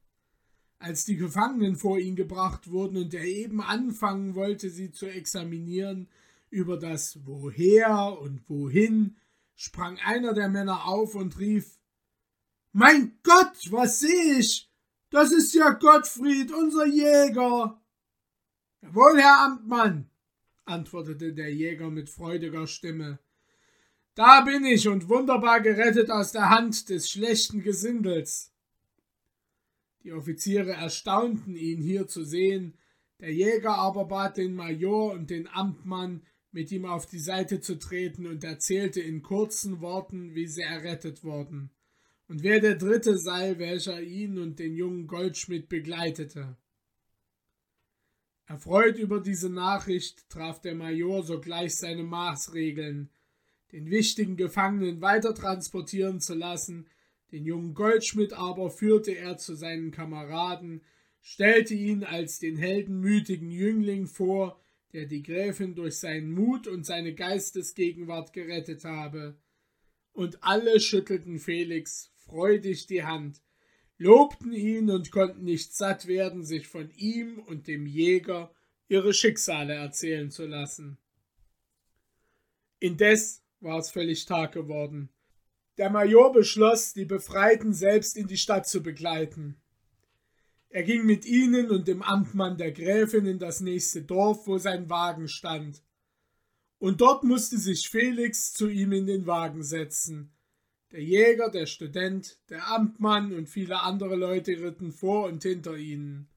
Als 0.80 1.06
die 1.06 1.16
Gefangenen 1.16 1.78
vor 1.78 1.98
ihn 1.98 2.18
gebracht 2.18 2.70
wurden 2.70 2.98
und 2.98 3.14
er 3.14 3.24
eben 3.24 3.62
anfangen 3.62 4.36
wollte, 4.36 4.70
sie 4.70 4.92
zu 4.92 5.06
examinieren 5.06 6.10
über 6.50 6.78
das 6.78 7.26
Woher 7.26 8.20
und 8.20 8.50
Wohin, 8.50 9.16
sprang 9.56 9.98
einer 10.00 10.34
der 10.34 10.50
Männer 10.50 10.86
auf 10.86 11.16
und 11.16 11.40
rief 11.40 11.80
Mein 12.74 13.18
Gott, 13.24 13.72
was 13.72 14.02
sehe 14.02 14.40
ich? 14.40 14.70
Das 15.10 15.32
ist 15.32 15.54
ja 15.54 15.70
Gottfried, 15.70 16.52
unser 16.52 16.86
Jäger. 16.86 17.82
Jawohl, 18.82 19.22
Herr 19.22 19.46
Amtmann, 19.46 20.10
antwortete 20.66 21.34
der 21.34 21.54
Jäger 21.54 21.90
mit 21.90 22.10
freudiger 22.10 22.68
Stimme. 22.68 23.20
Da 24.16 24.42
bin 24.42 24.64
ich 24.66 24.88
und 24.88 25.10
wunderbar 25.10 25.62
gerettet 25.62 26.12
aus 26.12 26.32
der 26.32 26.50
Hand 26.50 26.90
des 26.90 27.10
schlechten 27.10 27.62
Gesindels. 27.62 28.52
Die 30.04 30.12
Offiziere 30.12 30.74
erstaunten 30.74 31.56
ihn 31.56 31.82
hier 31.82 32.08
zu 32.08 32.24
sehen, 32.24 32.78
der 33.20 33.34
Jäger 33.34 33.76
aber 33.76 34.06
bat 34.06 34.38
den 34.38 34.54
Major 34.54 35.14
und 35.14 35.30
den 35.30 35.48
Amtmann, 35.48 36.26
mit 36.52 36.72
ihm 36.72 36.86
auf 36.86 37.08
die 37.08 37.20
Seite 37.20 37.62
zu 37.62 37.80
treten 37.80 38.28
und 38.28 38.44
erzählte 38.44 39.02
in 39.02 39.24
kurzen 39.24 39.82
Worten, 39.82 40.36
wie 40.36 40.46
sie 40.46 40.62
errettet 40.62 41.24
wurden 41.24 41.72
und 42.28 42.44
wer 42.44 42.60
der 42.60 42.76
Dritte 42.76 43.18
sei, 43.18 43.60
welcher 43.60 44.02
ihn 44.02 44.40
und 44.40 44.60
den 44.60 44.76
jungen 44.76 45.08
Goldschmidt 45.08 45.70
begleitete. 45.70 46.58
Erfreut 48.46 48.98
über 48.98 49.20
diese 49.20 49.50
Nachricht 49.50 50.30
traf 50.30 50.60
der 50.60 50.76
Major 50.76 51.24
sogleich 51.24 51.76
seine 51.76 52.04
Maßregeln, 52.04 53.10
den 53.74 53.90
wichtigen 53.90 54.38
Gefangenen 54.38 55.02
weiter 55.02 55.34
transportieren 55.34 56.20
zu 56.20 56.36
lassen, 56.36 56.88
den 57.32 57.46
jungen 57.46 57.74
Goldschmidt 57.74 58.32
aber 58.32 58.70
führte 58.70 59.18
er 59.18 59.38
zu 59.38 59.56
seinen 59.56 59.90
Kameraden, 59.90 60.84
stellte 61.22 61.74
ihn 61.74 62.04
als 62.04 62.38
den 62.38 62.56
heldenmütigen 62.56 63.50
Jüngling 63.50 64.06
vor, 64.06 64.62
der 64.94 65.08
die 65.08 65.24
Gräfin 65.24 65.74
durch 65.74 65.98
seinen 65.98 66.32
Mut 66.32 66.68
und 66.68 66.86
seine 66.86 67.16
Geistesgegenwart 67.16 68.32
gerettet 68.32 68.86
habe. 68.86 69.36
Und 70.12 70.44
alle 70.44 70.80
schüttelten 70.80 71.40
Felix 71.40 72.12
freudig 72.18 72.86
die 72.86 73.04
Hand, 73.04 73.42
lobten 73.98 74.54
ihn 74.54 74.92
und 74.92 75.10
konnten 75.10 75.46
nicht 75.46 75.74
satt 75.74 76.06
werden, 76.06 76.44
sich 76.44 76.68
von 76.68 76.92
ihm 76.92 77.40
und 77.40 77.68
dem 77.68 77.88
Jäger 77.88 78.54
ihre 78.88 79.16
Schicksale 79.16 79.74
erzählen 79.74 80.30
zu 80.30 80.46
lassen. 80.46 81.00
Indes 82.80 83.43
war 83.64 83.80
es 83.80 83.92
völlig 83.92 84.26
Tag 84.26 84.52
geworden. 84.52 85.10
Der 85.78 85.90
Major 85.90 86.32
beschloss, 86.32 86.94
die 86.94 87.06
Befreiten 87.06 87.74
selbst 87.74 88.16
in 88.16 88.28
die 88.28 88.38
Stadt 88.38 88.68
zu 88.68 88.84
begleiten. 88.84 89.58
Er 90.70 90.84
ging 90.84 91.06
mit 91.06 91.26
ihnen 91.26 91.70
und 91.70 91.88
dem 91.88 92.02
Amtmann 92.02 92.58
der 92.58 92.72
Gräfin 92.72 93.26
in 93.26 93.40
das 93.40 93.62
nächste 93.62 94.04
Dorf, 94.04 94.48
wo 94.48 94.58
sein 94.58 94.90
Wagen 94.90 95.28
stand. 95.28 95.82
Und 96.80 97.02
dort 97.02 97.24
musste 97.24 97.58
sich 97.58 97.90
Felix 97.90 98.54
zu 98.54 98.68
ihm 98.70 98.92
in 98.92 99.06
den 99.06 99.26
Wagen 99.26 99.64
setzen. 99.64 100.32
Der 100.92 101.04
Jäger, 101.04 101.50
der 101.50 101.66
Student, 101.66 102.40
der 102.50 102.68
Amtmann 102.68 103.34
und 103.34 103.50
viele 103.50 103.82
andere 103.82 104.16
Leute 104.16 104.52
ritten 104.62 104.92
vor 104.92 105.26
und 105.26 105.42
hinter 105.42 105.76
ihnen. 105.76 106.28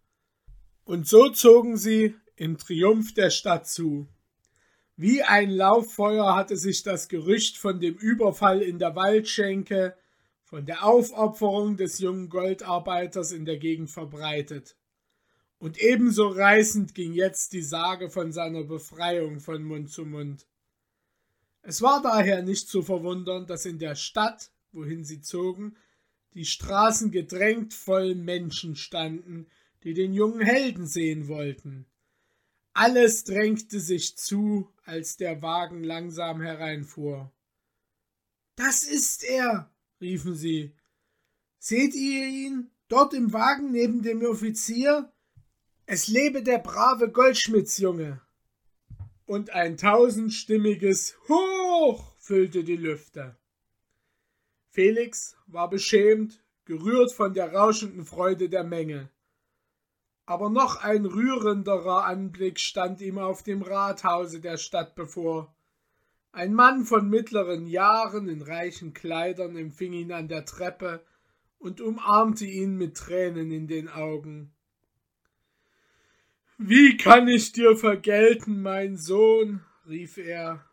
Und 0.85 1.06
so 1.06 1.28
zogen 1.30 1.76
sie 1.76 2.14
im 2.37 2.56
Triumph 2.56 3.12
der 3.12 3.30
Stadt 3.30 3.68
zu. 3.68 4.09
Wie 4.97 5.23
ein 5.23 5.50
Lauffeuer 5.50 6.35
hatte 6.35 6.57
sich 6.57 6.83
das 6.83 7.09
Gerücht 7.09 7.59
von 7.59 7.81
dem 7.81 7.97
Überfall 7.97 8.62
in 8.62 8.79
der 8.79 8.97
Waldschenke, 8.97 9.95
von 10.43 10.65
der 10.65 10.85
Aufopferung 10.85 11.76
des 11.76 11.99
jungen 11.99 12.31
Goldarbeiters 12.31 13.33
in 13.33 13.45
der 13.45 13.59
Gegend 13.59 13.91
verbreitet. 13.91 14.76
Und 15.59 15.79
ebenso 15.79 16.29
reißend 16.29 16.95
ging 16.95 17.12
jetzt 17.12 17.53
die 17.53 17.62
Sage 17.62 18.09
von 18.09 18.33
seiner 18.33 18.65
Befreiung 18.65 19.41
von 19.41 19.62
Mund 19.65 19.91
zu 19.91 20.07
Mund. 20.07 20.47
Es 21.61 21.83
war 21.83 22.00
daher 22.00 22.43
nicht 22.43 22.69
zu 22.69 22.83
verwundern, 22.83 23.47
dass 23.47 23.67
in 23.67 23.79
der 23.79 23.97
Stadt, 23.97 24.50
wohin 24.73 25.05
sie 25.05 25.21
zogen, 25.21 25.76
die 26.35 26.45
Straßen 26.45 27.11
gedrängt 27.11 27.75
voll 27.75 28.15
Menschen 28.15 28.76
standen, 28.76 29.47
die 29.83 29.93
den 29.93 30.15
jungen 30.15 30.41
Helden 30.41 30.87
sehen 30.87 31.29
wollten. 31.29 31.87
Alles 32.78 33.25
drängte 33.25 33.80
sich 33.80 34.18
zu, 34.18 34.71
als 34.85 35.16
der 35.16 35.40
Wagen 35.40 35.83
langsam 35.83 36.42
hereinfuhr. 36.42 37.33
Das 38.54 38.83
ist 38.83 39.25
er, 39.25 39.75
riefen 39.99 40.35
sie. 40.35 40.76
Seht 41.59 41.95
ihr 41.95 42.26
ihn 42.26 42.71
dort 42.88 43.14
im 43.14 43.33
Wagen 43.33 43.73
neben 43.73 44.02
dem 44.02 44.23
Offizier? 44.23 45.11
Es 45.87 46.09
lebe 46.09 46.42
der 46.42 46.59
brave 46.59 47.11
Goldschmitzjunge. 47.11 48.21
Und 49.25 49.49
ein 49.49 49.78
tausendstimmiges 49.78 51.16
Hoch 51.30 52.14
füllte 52.18 52.62
die 52.62 52.76
Lüfte. 52.76 53.38
Felix 54.68 55.35
war 55.47 55.71
beschämt, 55.71 56.45
gerührt 56.66 57.14
von 57.14 57.33
der 57.33 57.54
rauschenden 57.54 58.04
Freude 58.04 58.50
der 58.50 58.64
Menge. 58.64 59.09
Aber 60.26 60.50
noch 60.50 60.83
ein 60.83 61.06
rührenderer 61.06 62.04
Anblick 62.04 62.59
stand 62.59 63.00
ihm 63.00 63.18
auf 63.18 63.45
dem 63.45 63.62
Rathause 63.62 64.40
der 64.40 64.56
Stadt 64.56 64.97
bevor. 64.97 65.54
Ein 66.33 66.52
Mann 66.52 66.85
von 66.85 67.09
mittleren 67.09 67.66
Jahren 67.66 68.28
in 68.28 68.42
reichen 68.42 68.92
Kleidern 68.92 69.56
empfing 69.56 69.92
ihn 69.92 70.12
an 70.12 70.28
der 70.28 70.45
Treppe 70.45 71.02
und 71.59 71.80
umarmte 71.80 72.45
ihn 72.45 72.76
mit 72.76 72.97
Tränen 72.97 73.50
in 73.52 73.68
den 73.68 73.88
Augen. 73.88 74.52
Wie 76.59 76.97
kann 76.97 77.28
ich 77.28 77.52
dir 77.52 77.76
vergelten, 77.76 78.62
mein 78.62 78.97
Sohn? 78.97 79.64
rief 79.88 80.18
er. 80.18 80.64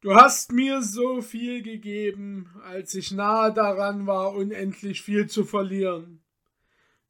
Du 0.00 0.14
hast 0.14 0.52
mir 0.52 0.82
so 0.82 1.22
viel 1.22 1.62
gegeben, 1.62 2.50
als 2.64 2.94
ich 2.94 3.12
nahe 3.12 3.52
daran 3.52 4.06
war, 4.06 4.34
unendlich 4.34 5.02
viel 5.02 5.26
zu 5.26 5.44
verlieren. 5.44 6.22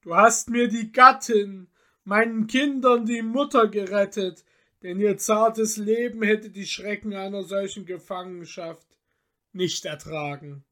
Du 0.07 0.15
hast 0.15 0.51
mir 0.51 0.69
die 0.69 0.93
Gattin, 0.93 1.67
meinen 2.05 2.47
Kindern 2.47 3.07
die 3.07 3.23
Mutter 3.23 3.67
gerettet, 3.67 4.45
denn 4.85 5.01
ihr 5.01 5.19
zartes 5.19 5.79
Leben 5.79 6.23
hätte 6.23 6.49
die 6.49 6.65
Schrecken 6.65 7.13
einer 7.13 7.43
solchen 7.43 7.87
Gefangenschaft 7.87 8.87
nicht 9.53 9.85
ertragen. 9.85 10.65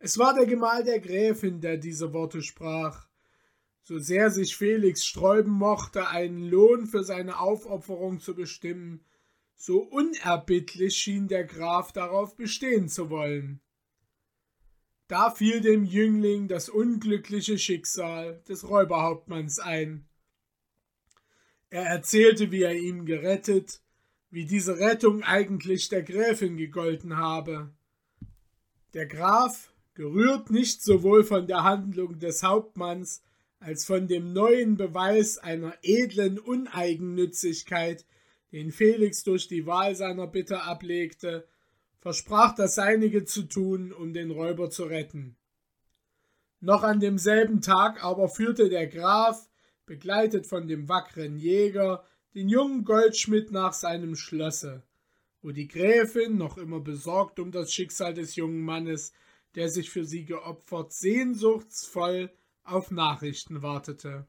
Es 0.00 0.18
war 0.18 0.34
der 0.34 0.46
Gemahl 0.46 0.82
der 0.82 0.98
Gräfin, 0.98 1.60
der 1.60 1.76
diese 1.76 2.12
Worte 2.12 2.42
sprach. 2.42 3.06
So 3.84 4.00
sehr 4.00 4.32
sich 4.32 4.56
Felix 4.56 5.04
sträuben 5.06 5.52
mochte, 5.52 6.08
einen 6.08 6.42
Lohn 6.42 6.88
für 6.88 7.04
seine 7.04 7.38
Aufopferung 7.38 8.18
zu 8.18 8.34
bestimmen, 8.34 9.04
so 9.54 9.78
unerbittlich 9.78 10.96
schien 10.96 11.28
der 11.28 11.44
Graf 11.44 11.92
darauf 11.92 12.34
bestehen 12.34 12.88
zu 12.88 13.10
wollen. 13.10 13.60
Da 15.08 15.30
fiel 15.30 15.60
dem 15.60 15.84
Jüngling 15.84 16.48
das 16.48 16.68
unglückliche 16.68 17.58
Schicksal 17.58 18.42
des 18.48 18.68
Räuberhauptmanns 18.68 19.58
ein. 19.60 20.04
Er 21.70 21.84
erzählte, 21.84 22.50
wie 22.50 22.62
er 22.62 22.74
ihn 22.74 23.06
gerettet, 23.06 23.82
wie 24.30 24.46
diese 24.46 24.78
Rettung 24.78 25.22
eigentlich 25.22 25.88
der 25.88 26.02
Gräfin 26.02 26.56
gegolten 26.56 27.16
habe. 27.16 27.72
Der 28.94 29.06
Graf, 29.06 29.72
gerührt 29.96 30.50
nicht 30.50 30.82
sowohl 30.82 31.24
von 31.24 31.46
der 31.46 31.64
Handlung 31.64 32.18
des 32.18 32.42
Hauptmanns 32.42 33.22
als 33.58 33.84
von 33.84 34.06
dem 34.06 34.32
neuen 34.32 34.76
Beweis 34.76 35.38
einer 35.38 35.74
edlen 35.82 36.38
Uneigennützigkeit, 36.38 38.04
den 38.52 38.70
Felix 38.70 39.24
durch 39.24 39.48
die 39.48 39.66
Wahl 39.66 39.96
seiner 39.96 40.26
Bitte 40.26 40.62
ablegte, 40.62 41.48
versprach 41.98 42.54
das 42.54 42.74
Seinige 42.74 43.24
zu 43.24 43.42
tun, 43.44 43.92
um 43.92 44.12
den 44.12 44.30
Räuber 44.30 44.70
zu 44.70 44.84
retten. 44.84 45.36
Noch 46.60 46.82
an 46.82 47.00
demselben 47.00 47.60
Tag 47.60 48.02
aber 48.02 48.28
führte 48.28 48.68
der 48.68 48.86
Graf, 48.86 49.48
begleitet 49.84 50.46
von 50.46 50.66
dem 50.66 50.88
wackeren 50.88 51.36
Jäger, 51.36 52.04
den 52.34 52.48
jungen 52.48 52.84
Goldschmidt 52.84 53.50
nach 53.50 53.72
seinem 53.72 54.16
Schlosse, 54.16 54.82
wo 55.42 55.52
die 55.52 55.68
Gräfin, 55.68 56.36
noch 56.36 56.58
immer 56.58 56.80
besorgt 56.80 57.38
um 57.38 57.52
das 57.52 57.72
Schicksal 57.72 58.14
des 58.14 58.36
jungen 58.36 58.62
Mannes, 58.62 59.12
der 59.54 59.68
sich 59.68 59.90
für 59.90 60.04
sie 60.04 60.24
geopfert, 60.24 60.92
sehnsuchtsvoll 60.92 62.30
auf 62.62 62.90
Nachrichten 62.90 63.62
wartete. 63.62 64.26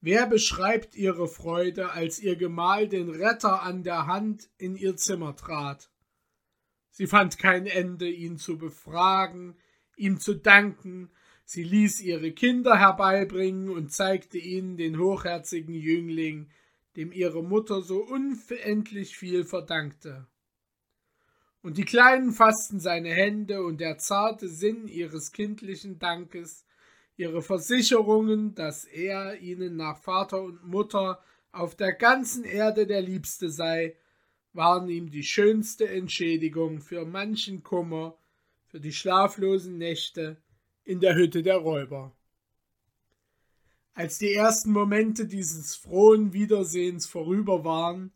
Wer 0.00 0.26
beschreibt 0.26 0.94
ihre 0.94 1.28
Freude, 1.28 1.90
als 1.92 2.18
ihr 2.18 2.36
Gemahl 2.36 2.88
den 2.88 3.08
Retter 3.08 3.62
an 3.62 3.82
der 3.82 4.06
Hand 4.06 4.50
in 4.58 4.76
ihr 4.76 4.96
Zimmer 4.96 5.34
trat? 5.34 5.88
Sie 6.96 7.06
fand 7.06 7.36
kein 7.36 7.66
Ende, 7.66 8.08
ihn 8.08 8.38
zu 8.38 8.56
befragen, 8.56 9.54
ihm 9.98 10.18
zu 10.18 10.32
danken, 10.32 11.10
sie 11.44 11.62
ließ 11.62 12.00
ihre 12.00 12.32
Kinder 12.32 12.78
herbeibringen 12.78 13.68
und 13.68 13.92
zeigte 13.92 14.38
ihnen 14.38 14.78
den 14.78 14.98
hochherzigen 14.98 15.74
Jüngling, 15.74 16.48
dem 16.96 17.12
ihre 17.12 17.44
Mutter 17.44 17.82
so 17.82 18.02
unendlich 18.02 19.14
viel 19.14 19.44
verdankte. 19.44 20.26
Und 21.60 21.76
die 21.76 21.84
Kleinen 21.84 22.32
fassten 22.32 22.80
seine 22.80 23.10
Hände, 23.10 23.62
und 23.62 23.78
der 23.82 23.98
zarte 23.98 24.48
Sinn 24.48 24.88
ihres 24.88 25.32
kindlichen 25.32 25.98
Dankes, 25.98 26.64
ihre 27.18 27.42
Versicherungen, 27.42 28.54
dass 28.54 28.86
er 28.86 29.38
ihnen 29.40 29.76
nach 29.76 29.98
Vater 29.98 30.40
und 30.40 30.66
Mutter 30.66 31.22
auf 31.52 31.74
der 31.74 31.92
ganzen 31.92 32.44
Erde 32.44 32.86
der 32.86 33.02
Liebste 33.02 33.50
sei, 33.50 33.96
waren 34.56 34.88
ihm 34.88 35.10
die 35.10 35.22
schönste 35.22 35.88
Entschädigung 35.88 36.80
für 36.80 37.04
manchen 37.04 37.62
Kummer, 37.62 38.18
für 38.66 38.80
die 38.80 38.92
schlaflosen 38.92 39.78
Nächte 39.78 40.42
in 40.84 41.00
der 41.00 41.14
Hütte 41.14 41.42
der 41.42 41.56
Räuber. 41.56 42.16
Als 43.94 44.18
die 44.18 44.32
ersten 44.32 44.72
Momente 44.72 45.26
dieses 45.26 45.74
frohen 45.74 46.32
Wiedersehens 46.32 47.06
vorüber 47.06 47.64
waren, 47.64 48.12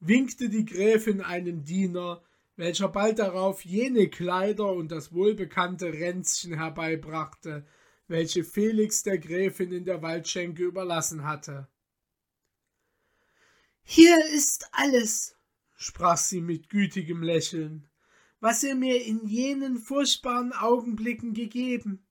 winkte 0.00 0.48
die 0.48 0.64
Gräfin 0.64 1.20
einem 1.20 1.64
Diener, 1.64 2.22
welcher 2.56 2.88
bald 2.88 3.18
darauf 3.18 3.64
jene 3.64 4.08
Kleider 4.08 4.72
und 4.72 4.90
das 4.90 5.12
wohlbekannte 5.12 5.92
Ränzchen 5.92 6.54
herbeibrachte, 6.54 7.66
welche 8.08 8.44
Felix 8.44 9.02
der 9.04 9.18
Gräfin 9.18 9.72
in 9.72 9.84
der 9.84 10.02
Waldschenke 10.02 10.64
überlassen 10.64 11.24
hatte. 11.24 11.68
Hier 13.84 14.16
ist 14.34 14.68
alles, 14.72 15.36
sprach 15.82 16.16
sie 16.16 16.40
mit 16.40 16.68
gütigem 16.68 17.22
Lächeln, 17.22 17.88
was 18.40 18.62
ihr 18.62 18.76
mir 18.76 19.04
in 19.04 19.26
jenen 19.26 19.78
furchtbaren 19.78 20.52
Augenblicken 20.52 21.34
gegeben. 21.34 22.06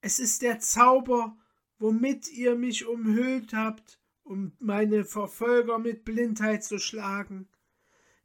Es 0.00 0.20
ist 0.20 0.42
der 0.42 0.60
Zauber, 0.60 1.36
womit 1.78 2.30
ihr 2.30 2.54
mich 2.54 2.86
umhüllt 2.86 3.52
habt, 3.52 3.98
um 4.22 4.52
meine 4.60 5.04
Verfolger 5.04 5.78
mit 5.78 6.04
Blindheit 6.04 6.62
zu 6.62 6.78
schlagen. 6.78 7.48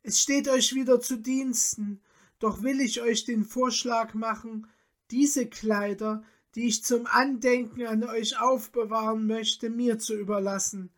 Es 0.04 0.22
steht 0.22 0.48
euch 0.48 0.76
wieder 0.76 1.02
zu 1.02 1.18
Diensten, 1.18 2.02
doch 2.38 2.62
will 2.62 2.82
ich 2.82 3.02
euch 3.02 3.26
den 3.26 3.44
Vorschlag 3.44 4.14
machen, 4.14 4.68
diese 5.10 5.48
Kleider, 5.48 6.24
die 6.54 6.68
ich 6.68 6.84
zum 6.84 7.08
Andenken 7.08 7.88
an 7.88 8.04
euch 8.04 8.40
aufbewahren 8.40 9.26
möchte, 9.26 9.72
mir 9.72 9.98
zu 9.98 10.16
überlassen, 10.16 10.92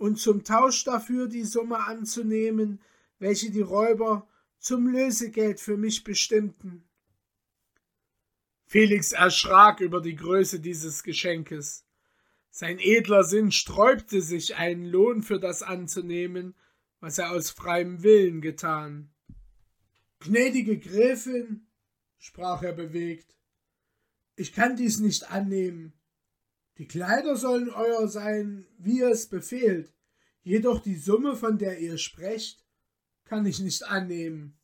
und 0.00 0.18
zum 0.18 0.44
Tausch 0.44 0.84
dafür 0.84 1.28
die 1.28 1.44
Summe 1.44 1.86
anzunehmen, 1.86 2.80
welche 3.18 3.50
die 3.50 3.60
Räuber 3.60 4.26
zum 4.58 4.88
Lösegeld 4.88 5.60
für 5.60 5.76
mich 5.76 6.04
bestimmten. 6.04 6.88
Felix 8.64 9.12
erschrak 9.12 9.80
über 9.80 10.00
die 10.00 10.16
Größe 10.16 10.58
dieses 10.58 11.02
Geschenkes. 11.02 11.84
Sein 12.48 12.78
edler 12.78 13.24
Sinn 13.24 13.52
sträubte 13.52 14.22
sich, 14.22 14.56
einen 14.56 14.86
Lohn 14.86 15.22
für 15.22 15.38
das 15.38 15.62
anzunehmen, 15.62 16.54
was 17.00 17.18
er 17.18 17.32
aus 17.32 17.50
freiem 17.50 18.02
Willen 18.02 18.40
getan. 18.40 19.10
Gnädige 20.20 20.78
Gräfin, 20.78 21.66
sprach 22.16 22.62
er 22.62 22.72
bewegt, 22.72 23.36
ich 24.34 24.54
kann 24.54 24.76
dies 24.76 24.98
nicht 24.98 25.30
annehmen. 25.30 25.92
Die 26.80 26.88
Kleider 26.88 27.36
sollen 27.36 27.68
euer 27.68 28.08
sein, 28.08 28.66
wie 28.78 29.00
ihr 29.00 29.10
es 29.10 29.26
befehlt, 29.26 29.92
jedoch 30.40 30.80
die 30.80 30.96
Summe, 30.96 31.36
von 31.36 31.58
der 31.58 31.78
ihr 31.78 31.98
sprecht, 31.98 32.64
kann 33.26 33.44
ich 33.44 33.60
nicht 33.60 33.86
annehmen. 33.86 34.58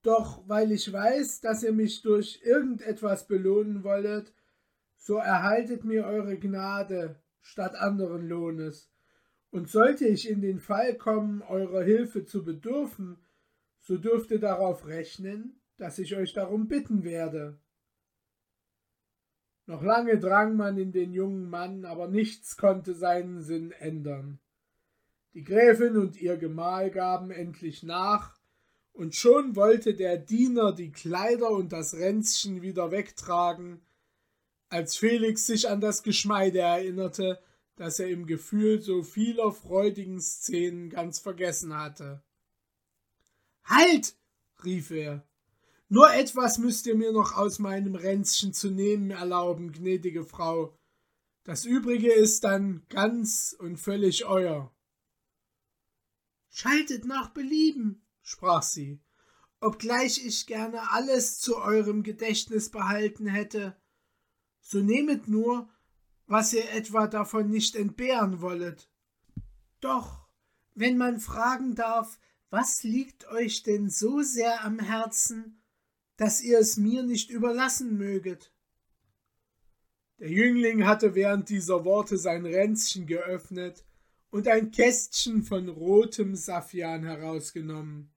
Doch 0.00 0.48
weil 0.48 0.72
ich 0.72 0.90
weiß, 0.90 1.42
dass 1.42 1.64
ihr 1.64 1.74
mich 1.74 2.00
durch 2.00 2.40
irgendetwas 2.42 3.26
belohnen 3.26 3.84
wollet, 3.84 4.32
so 4.96 5.16
erhaltet 5.16 5.84
mir 5.84 6.06
eure 6.06 6.38
Gnade 6.38 7.20
statt 7.42 7.74
anderen 7.74 8.26
Lohnes, 8.26 8.90
Und 9.50 9.68
sollte 9.68 10.08
ich 10.08 10.26
in 10.26 10.40
den 10.40 10.60
Fall 10.60 10.96
kommen, 10.96 11.42
eurer 11.42 11.82
Hilfe 11.82 12.24
zu 12.24 12.42
bedürfen, 12.42 13.18
so 13.80 13.98
dürft 13.98 14.30
ihr 14.30 14.40
darauf 14.40 14.86
rechnen, 14.86 15.60
dass 15.76 15.98
ich 15.98 16.16
euch 16.16 16.32
darum 16.32 16.68
bitten 16.68 17.04
werde. 17.04 17.60
Noch 19.66 19.82
lange 19.82 20.18
drang 20.18 20.56
man 20.56 20.76
in 20.76 20.92
den 20.92 21.12
jungen 21.12 21.48
Mann, 21.48 21.84
aber 21.84 22.08
nichts 22.08 22.56
konnte 22.56 22.94
seinen 22.94 23.42
Sinn 23.42 23.70
ändern. 23.70 24.40
Die 25.34 25.44
Gräfin 25.44 25.96
und 25.96 26.16
ihr 26.20 26.36
Gemahl 26.36 26.90
gaben 26.90 27.30
endlich 27.30 27.82
nach, 27.82 28.36
und 28.92 29.14
schon 29.14 29.56
wollte 29.56 29.94
der 29.94 30.18
Diener 30.18 30.72
die 30.72 30.92
Kleider 30.92 31.50
und 31.50 31.72
das 31.72 31.94
Ränzchen 31.94 32.60
wieder 32.60 32.90
wegtragen, 32.90 33.80
als 34.68 34.96
Felix 34.96 35.46
sich 35.46 35.68
an 35.68 35.80
das 35.80 36.02
Geschmeide 36.02 36.60
erinnerte, 36.60 37.40
das 37.76 37.98
er 37.98 38.08
im 38.08 38.26
Gefühl 38.26 38.82
so 38.82 39.02
vieler 39.02 39.52
freudigen 39.52 40.20
Szenen 40.20 40.90
ganz 40.90 41.18
vergessen 41.18 41.76
hatte. 41.76 42.22
Halt! 43.64 44.14
rief 44.64 44.90
er. 44.90 45.26
Nur 45.92 46.10
etwas 46.14 46.56
müsst 46.56 46.86
ihr 46.86 46.94
mir 46.96 47.12
noch 47.12 47.36
aus 47.36 47.58
meinem 47.58 47.94
Ränzchen 47.94 48.54
zu 48.54 48.70
nehmen 48.70 49.10
erlauben, 49.10 49.72
gnädige 49.72 50.24
Frau. 50.24 50.74
Das 51.44 51.66
übrige 51.66 52.10
ist 52.10 52.44
dann 52.44 52.86
ganz 52.88 53.54
und 53.58 53.76
völlig 53.76 54.24
euer. 54.24 54.74
Schaltet 56.48 57.04
nach 57.04 57.28
Belieben, 57.28 58.06
sprach 58.22 58.62
sie, 58.62 59.02
obgleich 59.60 60.24
ich 60.24 60.46
gerne 60.46 60.92
alles 60.92 61.38
zu 61.40 61.58
eurem 61.58 62.02
Gedächtnis 62.02 62.70
behalten 62.70 63.26
hätte. 63.26 63.76
So 64.62 64.78
nehmet 64.78 65.28
nur, 65.28 65.68
was 66.26 66.54
ihr 66.54 66.70
etwa 66.70 67.06
davon 67.06 67.50
nicht 67.50 67.76
entbehren 67.76 68.40
wollet. 68.40 68.88
Doch, 69.82 70.26
wenn 70.72 70.96
man 70.96 71.20
fragen 71.20 71.74
darf, 71.74 72.18
was 72.48 72.82
liegt 72.82 73.28
euch 73.28 73.62
denn 73.62 73.90
so 73.90 74.22
sehr 74.22 74.64
am 74.64 74.78
Herzen, 74.78 75.61
dass 76.16 76.42
ihr 76.42 76.58
es 76.58 76.76
mir 76.76 77.02
nicht 77.02 77.30
überlassen 77.30 77.96
möget? 77.96 78.52
Der 80.18 80.30
Jüngling 80.30 80.86
hatte 80.86 81.14
während 81.14 81.48
dieser 81.48 81.84
Worte 81.84 82.16
sein 82.16 82.46
Ränzchen 82.46 83.06
geöffnet 83.06 83.84
und 84.30 84.48
ein 84.48 84.70
Kästchen 84.70 85.42
von 85.42 85.68
rotem 85.68 86.36
Saffian 86.36 87.04
herausgenommen. 87.04 88.10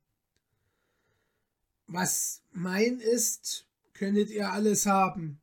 Was 1.87 2.43
mein 2.51 2.99
ist, 2.99 3.67
könnet 3.93 4.29
ihr 4.29 4.51
alles 4.51 4.85
haben, 4.85 5.41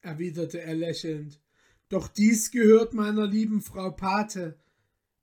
erwiderte 0.00 0.60
er 0.60 0.74
lächelnd. 0.74 1.40
Doch 1.88 2.08
dies 2.08 2.50
gehört 2.50 2.94
meiner 2.94 3.26
lieben 3.26 3.60
Frau 3.60 3.90
Pate. 3.90 4.58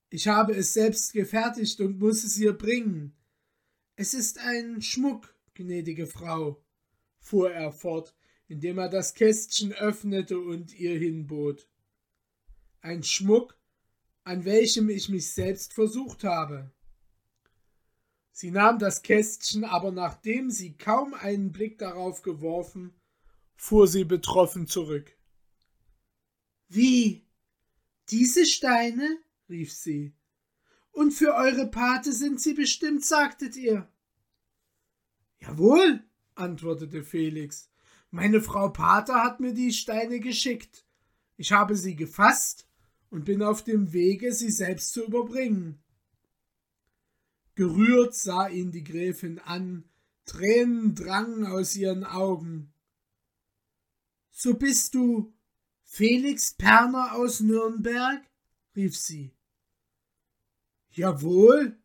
Ich 0.08 0.28
habe 0.28 0.54
es 0.54 0.72
selbst 0.72 1.12
gefertigt 1.12 1.80
und 1.80 1.98
muss 1.98 2.22
es 2.22 2.38
ihr 2.38 2.52
bringen. 2.52 3.14
Es 3.96 4.14
ist 4.14 4.38
ein 4.38 4.80
Schmuck, 4.82 5.34
gnädige 5.54 6.06
Frau, 6.06 6.61
fuhr 7.22 7.50
er 7.50 7.72
fort, 7.72 8.14
indem 8.48 8.78
er 8.78 8.90
das 8.90 9.14
Kästchen 9.14 9.72
öffnete 9.72 10.38
und 10.38 10.74
ihr 10.74 10.98
hinbot. 10.98 11.66
Ein 12.82 13.02
Schmuck, 13.02 13.56
an 14.24 14.44
welchem 14.44 14.90
ich 14.90 15.08
mich 15.08 15.32
selbst 15.32 15.72
versucht 15.72 16.24
habe. 16.24 16.70
Sie 18.32 18.50
nahm 18.50 18.78
das 18.78 19.02
Kästchen, 19.02 19.64
aber 19.64 19.92
nachdem 19.92 20.50
sie 20.50 20.76
kaum 20.76 21.14
einen 21.14 21.52
Blick 21.52 21.78
darauf 21.78 22.22
geworfen, 22.22 22.94
fuhr 23.54 23.86
sie 23.86 24.04
betroffen 24.04 24.66
zurück. 24.66 25.16
Wie? 26.68 27.26
Diese 28.10 28.44
Steine? 28.46 29.18
rief 29.48 29.72
sie. 29.72 30.14
Und 30.90 31.12
für 31.12 31.34
eure 31.34 31.68
Pate 31.68 32.12
sind 32.12 32.40
sie 32.40 32.54
bestimmt, 32.54 33.04
sagtet 33.04 33.56
ihr. 33.56 33.88
Jawohl, 35.40 36.04
antwortete 36.34 37.02
Felix. 37.02 37.70
Meine 38.10 38.40
Frau 38.40 38.68
Pater 38.68 39.22
hat 39.22 39.40
mir 39.40 39.54
die 39.54 39.72
Steine 39.72 40.20
geschickt. 40.20 40.84
Ich 41.36 41.52
habe 41.52 41.76
sie 41.76 41.96
gefasst 41.96 42.68
und 43.10 43.24
bin 43.24 43.42
auf 43.42 43.64
dem 43.64 43.92
Wege, 43.92 44.32
sie 44.32 44.50
selbst 44.50 44.92
zu 44.92 45.04
überbringen. 45.04 45.82
Gerührt 47.54 48.14
sah 48.14 48.48
ihn 48.48 48.70
die 48.70 48.84
Gräfin 48.84 49.38
an, 49.38 49.84
Tränen 50.24 50.94
drangen 50.94 51.46
aus 51.46 51.74
ihren 51.74 52.04
Augen. 52.04 52.72
So 54.30 54.54
bist 54.54 54.94
du 54.94 55.34
Felix 55.84 56.54
Perner 56.54 57.14
aus 57.14 57.40
Nürnberg? 57.40 58.22
rief 58.74 58.96
sie. 58.96 59.34
Jawohl, 60.90 61.78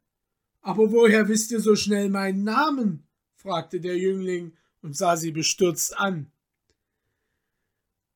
aber 0.61 0.91
woher 0.91 1.27
wisst 1.27 1.51
ihr 1.51 1.59
so 1.59 1.75
schnell 1.75 2.09
meinen 2.09 2.43
Namen? 2.43 3.06
Fragte 3.47 3.79
der 3.79 3.97
Jüngling 3.97 4.57
und 4.81 4.97
sah 4.97 5.15
sie 5.15 5.31
bestürzt 5.31 5.97
an. 5.97 6.29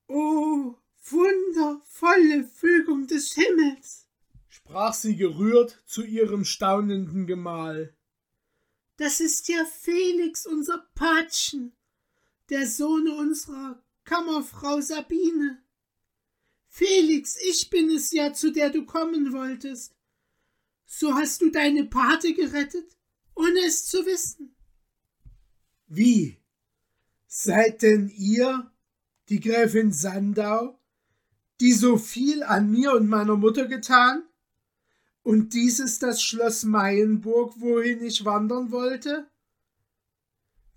Oh, 0.08 0.76
wundervolle 1.06 2.44
Fügung 2.44 3.08
des 3.08 3.34
Himmels, 3.36 4.10
sprach 4.50 4.94
sie 4.94 5.16
gerührt 5.16 5.82
zu 5.86 6.04
ihrem 6.04 6.44
staunenden 6.44 7.28
Gemahl. 7.28 7.96
Das 8.98 9.22
ist 9.22 9.48
ja 9.48 9.64
Felix, 9.64 10.46
unser 10.46 10.86
Patchen, 10.96 11.72
der 12.50 12.68
Sohn 12.68 13.08
unserer 13.08 13.82
Kammerfrau 14.04 14.82
Sabine. 14.82 15.64
Felix, 16.68 17.38
ich 17.42 17.70
bin 17.70 17.90
es 17.90 18.12
ja, 18.12 18.34
zu 18.34 18.52
der 18.52 18.70
du 18.70 18.86
kommen 18.86 19.32
wolltest. 19.32 19.96
So 20.86 21.14
hast 21.16 21.42
du 21.42 21.50
deine 21.50 21.86
Pate 21.86 22.34
gerettet, 22.34 22.98
ohne 23.34 23.60
es 23.66 23.86
zu 23.86 24.06
wissen. 24.06 24.54
Wie? 25.94 26.38
Seid 27.28 27.82
denn 27.82 28.08
ihr, 28.08 28.72
die 29.28 29.42
Gräfin 29.42 29.92
Sandau, 29.92 30.80
die 31.60 31.74
so 31.74 31.98
viel 31.98 32.44
an 32.44 32.72
mir 32.72 32.94
und 32.94 33.10
meiner 33.10 33.36
Mutter 33.36 33.68
getan? 33.68 34.24
Und 35.22 35.54
dies 35.54 35.80
ist 35.80 36.02
das 36.02 36.24
Schloss 36.24 36.64
Mayenburg, 36.64 37.60
wohin 37.60 38.02
ich 38.06 38.24
wandern 38.24 38.72
wollte? 38.72 39.30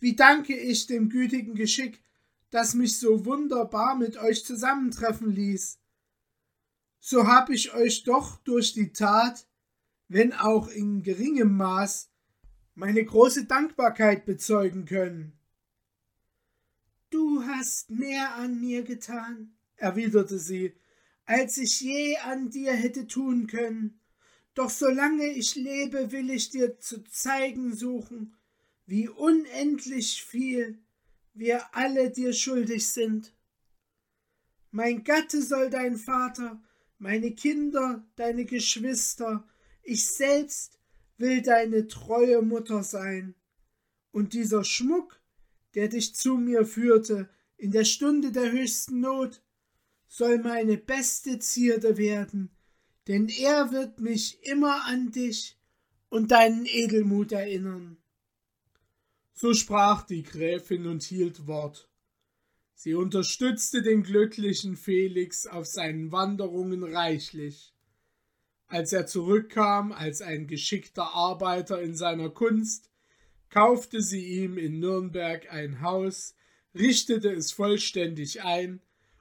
Wie 0.01 0.17
danke 0.17 0.57
ich 0.57 0.89
dem 0.89 1.11
gütigen 1.11 1.55
Geschick, 1.55 2.03
das 2.51 2.75
mich 2.75 2.99
so 2.99 3.25
wunderbar 3.25 3.95
mit 3.95 4.17
euch 4.17 4.45
zusammentreffen 4.45 5.31
ließ. 5.31 5.79
So 6.99 7.29
hab 7.29 7.51
ich 7.51 7.73
euch 7.73 8.03
doch 8.03 8.39
durch 8.39 8.73
die 8.73 8.93
Tat, 8.93 9.47
wenn 10.09 10.33
auch 10.33 10.67
in 10.67 11.05
geringem 11.05 11.57
Maß, 11.57 12.11
meine 12.75 13.05
große 13.05 13.45
Dankbarkeit 13.45 14.27
bezeugen 14.27 14.85
können. 14.85 15.39
Du 17.11 17.45
hast 17.45 17.91
mehr 17.91 18.35
an 18.35 18.61
mir 18.61 18.83
getan, 18.83 19.55
erwiderte 19.77 20.39
sie, 20.39 20.75
als 21.27 21.59
ich 21.59 21.81
je 21.81 22.17
an 22.19 22.51
dir 22.51 22.73
hätte 22.73 23.07
tun 23.07 23.47
können. 23.47 24.01
Doch 24.55 24.71
solange 24.71 25.27
ich 25.27 25.55
lebe, 25.55 26.13
will 26.13 26.31
ich 26.31 26.51
dir 26.51 26.79
zu 26.79 27.03
zeigen 27.05 27.75
suchen, 27.75 28.37
wie 28.87 29.09
unendlich 29.09 30.23
viel 30.23 30.79
wir 31.33 31.75
alle 31.75 32.11
dir 32.11 32.33
schuldig 32.33 32.87
sind. 32.87 33.33
Mein 34.71 35.05
Gatte 35.05 35.43
soll 35.43 35.71
dein 35.71 35.97
Vater, 35.97 36.63
meine 36.99 37.33
Kinder 37.33 38.05
deine 38.17 38.45
Geschwister, 38.45 39.49
ich 39.83 40.07
selbst 40.07 40.81
will 41.17 41.43
deine 41.43 41.87
treue 41.87 42.43
Mutter 42.43 42.83
sein. 42.83 43.35
Und 44.11 44.33
dieser 44.33 44.65
Schmuck, 44.65 45.21
der 45.75 45.89
dich 45.89 46.15
zu 46.15 46.37
mir 46.37 46.67
führte 46.67 47.29
in 47.57 47.71
der 47.71 47.85
Stunde 47.85 48.33
der 48.33 48.53
höchsten 48.53 49.01
Not, 49.01 49.43
soll 50.07 50.39
meine 50.39 50.77
beste 50.77 51.39
Zierde 51.39 51.97
werden, 51.97 52.51
denn 53.09 53.29
er 53.29 53.73
wird 53.73 54.01
mich 54.01 54.43
immer 54.45 54.85
an 54.85 55.11
dich 55.11 55.59
und 56.09 56.31
deinen 56.31 56.67
Edelmut 56.67 57.33
erinnern. 57.33 57.97
So 59.33 59.53
sprach 59.53 60.07
die 60.07 60.23
Gräfin 60.23 60.87
und 60.87 61.03
hielt 61.03 61.49
Wort. 61.49 61.89
Sie 62.75 62.95
unterstützte 62.95 63.83
den 63.83 64.05
glücklichen 64.05 64.77
Felix 64.77 65.47
auf 65.47 65.67
seinen 65.67 66.13
Wanderungen 66.13 66.85
reichlich. 66.85 67.74
Als 68.67 68.93
er 68.93 69.07
zurückkam 69.07 69.93
als 69.93 70.23
ein 70.23 70.47
geschickter 70.47 71.15
Arbeiter 71.15 71.81
in 71.81 71.95
seiner 71.95 72.31
Kunst, 72.31 72.91
kaufte 73.51 74.03
sie 74.03 74.43
ihm 74.43 74.59
in 74.59 74.81
Nürnberg 74.81 75.53
ein 75.53 75.81
Haus, 75.81 76.35
richtete 76.75 77.31
es 77.31 77.53
vollständig 77.53 78.43
ein 78.43 78.81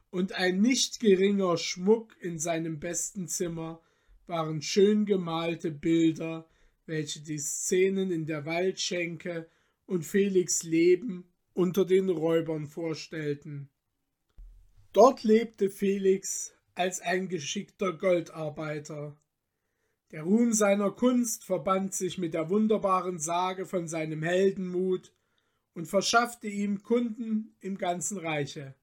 und 0.10 0.34
ein 0.34 0.62
nicht 0.62 1.00
geringer 1.00 1.58
Schmuck 1.58 2.16
in 2.20 2.40
seinem 2.40 2.80
besten 2.80 3.28
Zimmer 3.28 3.82
waren 4.28 4.62
schön 4.62 5.06
gemalte 5.06 5.72
Bilder, 5.72 6.48
welche 6.86 7.22
die 7.22 7.38
Szenen 7.38 8.12
in 8.12 8.26
der 8.26 8.46
Waldschenke 8.46 9.50
und 9.86 10.06
Felix 10.06 10.64
Leben 10.64 11.26
unter 11.54 11.86
den 11.86 12.10
Räubern 12.10 12.68
vorstellten. 12.68 13.70
Dort 14.92 15.24
lebte 15.24 15.70
Felix 15.70 16.54
als 16.76 17.02
ein 17.02 17.28
geschickter 17.28 17.94
Goldarbeiter. 17.94 19.18
Der 20.14 20.22
Ruhm 20.22 20.54
seiner 20.54 20.92
Kunst 20.92 21.44
verband 21.44 21.96
sich 21.96 22.20
mit 22.20 22.36
der 22.36 22.52
wunderbaren 22.52 23.18
Sage 23.18 23.66
von 23.66 23.88
seinem 23.88 24.22
Heldenmut 24.22 25.12
und 25.74 25.88
verschaffte 25.88 26.48
ihm 26.48 26.84
Kunden 26.84 27.56
im 27.62 27.80
ganzen 27.80 28.20
Reiche. 28.20 28.76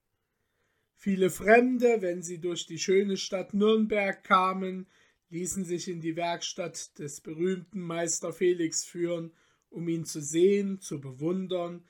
Viele 0.97 1.31
Fremde, 1.31 1.99
wenn 2.03 2.25
sie 2.25 2.41
durch 2.41 2.67
die 2.67 2.81
schöne 2.81 3.17
Stadt 3.17 3.55
Nürnberg 3.55 4.25
kamen, 4.25 4.89
ließen 5.29 5.65
sich 5.65 5.87
in 5.87 6.01
die 6.01 6.17
Werkstatt 6.17 6.99
des 6.99 7.21
berühmten 7.21 7.81
Meister 7.81 8.33
Felix 8.33 8.85
führen, 8.85 9.31
um 9.69 9.87
ihn 9.89 10.05
zu 10.05 10.21
sehen, 10.21 10.81
zu 10.81 11.01
bewundern, 11.01 11.85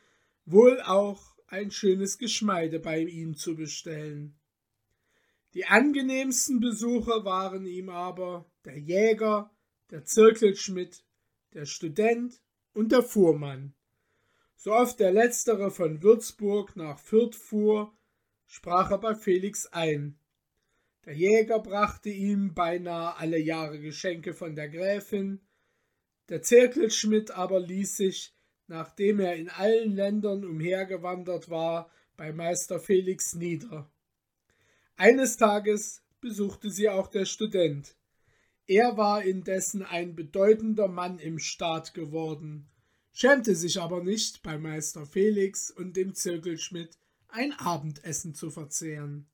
wohl 0.44 0.82
auch 0.82 1.38
ein 1.46 1.70
schönes 1.70 2.18
Geschmeide 2.18 2.78
bei 2.78 3.00
ihm 3.00 3.34
zu 3.34 3.56
bestellen. 3.56 4.38
Die 5.54 5.66
angenehmsten 5.66 6.60
Besucher 6.60 7.24
waren 7.24 7.66
ihm 7.66 7.88
aber 7.88 8.50
der 8.64 8.78
Jäger, 8.78 9.50
der 9.90 10.04
Zirkelschmidt, 10.04 11.04
der 11.54 11.66
Student 11.66 12.40
und 12.72 12.92
der 12.92 13.02
Fuhrmann. 13.02 13.74
So 14.56 14.72
oft 14.72 15.00
der 15.00 15.10
letztere 15.10 15.70
von 15.70 16.02
Würzburg 16.02 16.76
nach 16.76 16.98
Fürth 16.98 17.34
fuhr, 17.34 17.92
sprach 18.46 18.90
er 18.90 18.98
bei 18.98 19.14
Felix 19.14 19.66
ein. 19.66 20.18
Der 21.04 21.14
Jäger 21.14 21.58
brachte 21.60 22.10
ihm 22.10 22.54
beinahe 22.54 23.16
alle 23.16 23.38
Jahre 23.38 23.80
Geschenke 23.80 24.34
von 24.34 24.54
der 24.54 24.68
Gräfin, 24.68 25.40
der 26.28 26.42
Zirkelschmidt 26.42 27.32
aber 27.32 27.58
ließ 27.58 27.96
sich, 27.96 28.36
nachdem 28.68 29.18
er 29.18 29.34
in 29.34 29.48
allen 29.48 29.96
Ländern 29.96 30.44
umhergewandert 30.44 31.48
war, 31.48 31.90
bei 32.16 32.32
Meister 32.32 32.78
Felix 32.78 33.34
nieder. 33.34 33.90
Eines 35.00 35.38
Tages 35.38 36.02
besuchte 36.20 36.70
sie 36.70 36.90
auch 36.90 37.06
der 37.06 37.24
Student. 37.24 37.96
Er 38.66 38.98
war 38.98 39.22
indessen 39.22 39.82
ein 39.82 40.14
bedeutender 40.14 40.88
Mann 40.88 41.18
im 41.18 41.38
Staat 41.38 41.94
geworden, 41.94 42.68
schämte 43.10 43.54
sich 43.54 43.80
aber 43.80 44.04
nicht, 44.04 44.42
bei 44.42 44.58
Meister 44.58 45.06
Felix 45.06 45.70
und 45.70 45.96
dem 45.96 46.12
Zirkelschmidt 46.14 46.98
ein 47.28 47.54
Abendessen 47.54 48.34
zu 48.34 48.50
verzehren. 48.50 49.26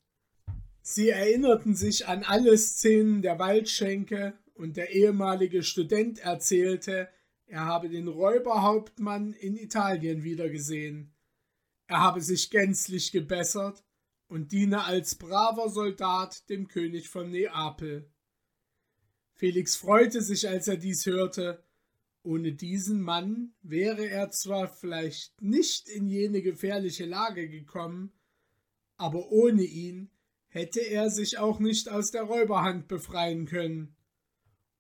Sie 0.83 1.09
erinnerten 1.09 1.75
sich 1.75 2.07
an 2.07 2.23
alle 2.23 2.57
Szenen 2.57 3.21
der 3.21 3.41
Waldschenke, 3.41 4.39
und 4.55 4.77
der 4.77 4.91
ehemalige 4.91 5.65
Student 5.65 6.21
erzählte, 6.21 7.09
er 7.47 7.65
habe 7.65 7.89
den 7.89 8.07
Räuberhauptmann 8.07 9.33
in 9.33 9.57
Italien 9.57 10.23
wiedergesehen. 10.23 11.13
Er 11.89 12.03
habe 12.03 12.21
sich 12.21 12.51
gänzlich 12.51 13.11
gebessert 13.11 13.83
und 14.29 14.53
diene 14.53 14.85
als 14.85 15.15
braver 15.15 15.69
Soldat 15.69 16.49
dem 16.49 16.69
König 16.69 17.09
von 17.09 17.31
Neapel. 17.31 18.11
Felix 19.35 19.77
freute 19.77 20.23
sich, 20.23 20.49
als 20.49 20.67
er 20.69 20.77
dies 20.77 21.07
hörte. 21.07 21.63
Ohne 22.23 22.53
diesen 22.53 23.01
Mann 23.01 23.55
wäre 23.63 24.09
er 24.09 24.31
zwar 24.31 24.69
vielleicht 24.69 25.41
nicht 25.41 25.89
in 25.89 26.09
jene 26.09 26.43
gefährliche 26.43 27.05
Lage 27.05 27.49
gekommen, 27.49 28.13
aber 28.97 29.31
ohne 29.31 29.63
ihn 29.63 30.11
hätte 30.49 30.81
er 30.81 31.11
sich 31.11 31.39
auch 31.39 31.61
nicht 31.61 31.89
aus 31.89 32.11
der 32.11 32.23
Räuberhand 32.23 32.89
befreien 32.89 33.47
können. 33.47 33.95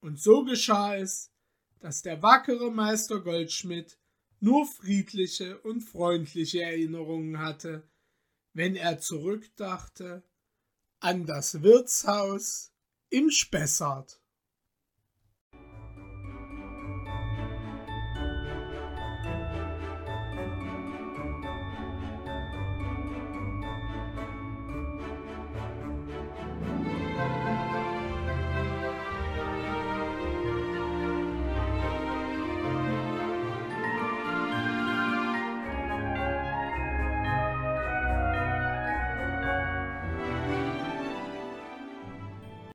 Und 0.00 0.20
so 0.20 0.44
geschah 0.44 0.96
es, 0.96 1.30
dass 1.78 2.02
der 2.02 2.22
wackere 2.22 2.72
Meister 2.72 3.20
Goldschmidt 3.20 3.98
nur 4.40 4.66
friedliche 4.66 5.61
und 5.61 5.82
freundliche 5.82 6.62
Erinnerungen 6.62 7.38
hatte, 7.38 7.88
wenn 8.57 8.75
er 8.75 8.99
zurückdachte 8.99 10.23
an 10.99 11.27
das 11.27 11.62
Wirtshaus 11.62 12.73
im 13.11 13.31
Spessart. 13.31 14.19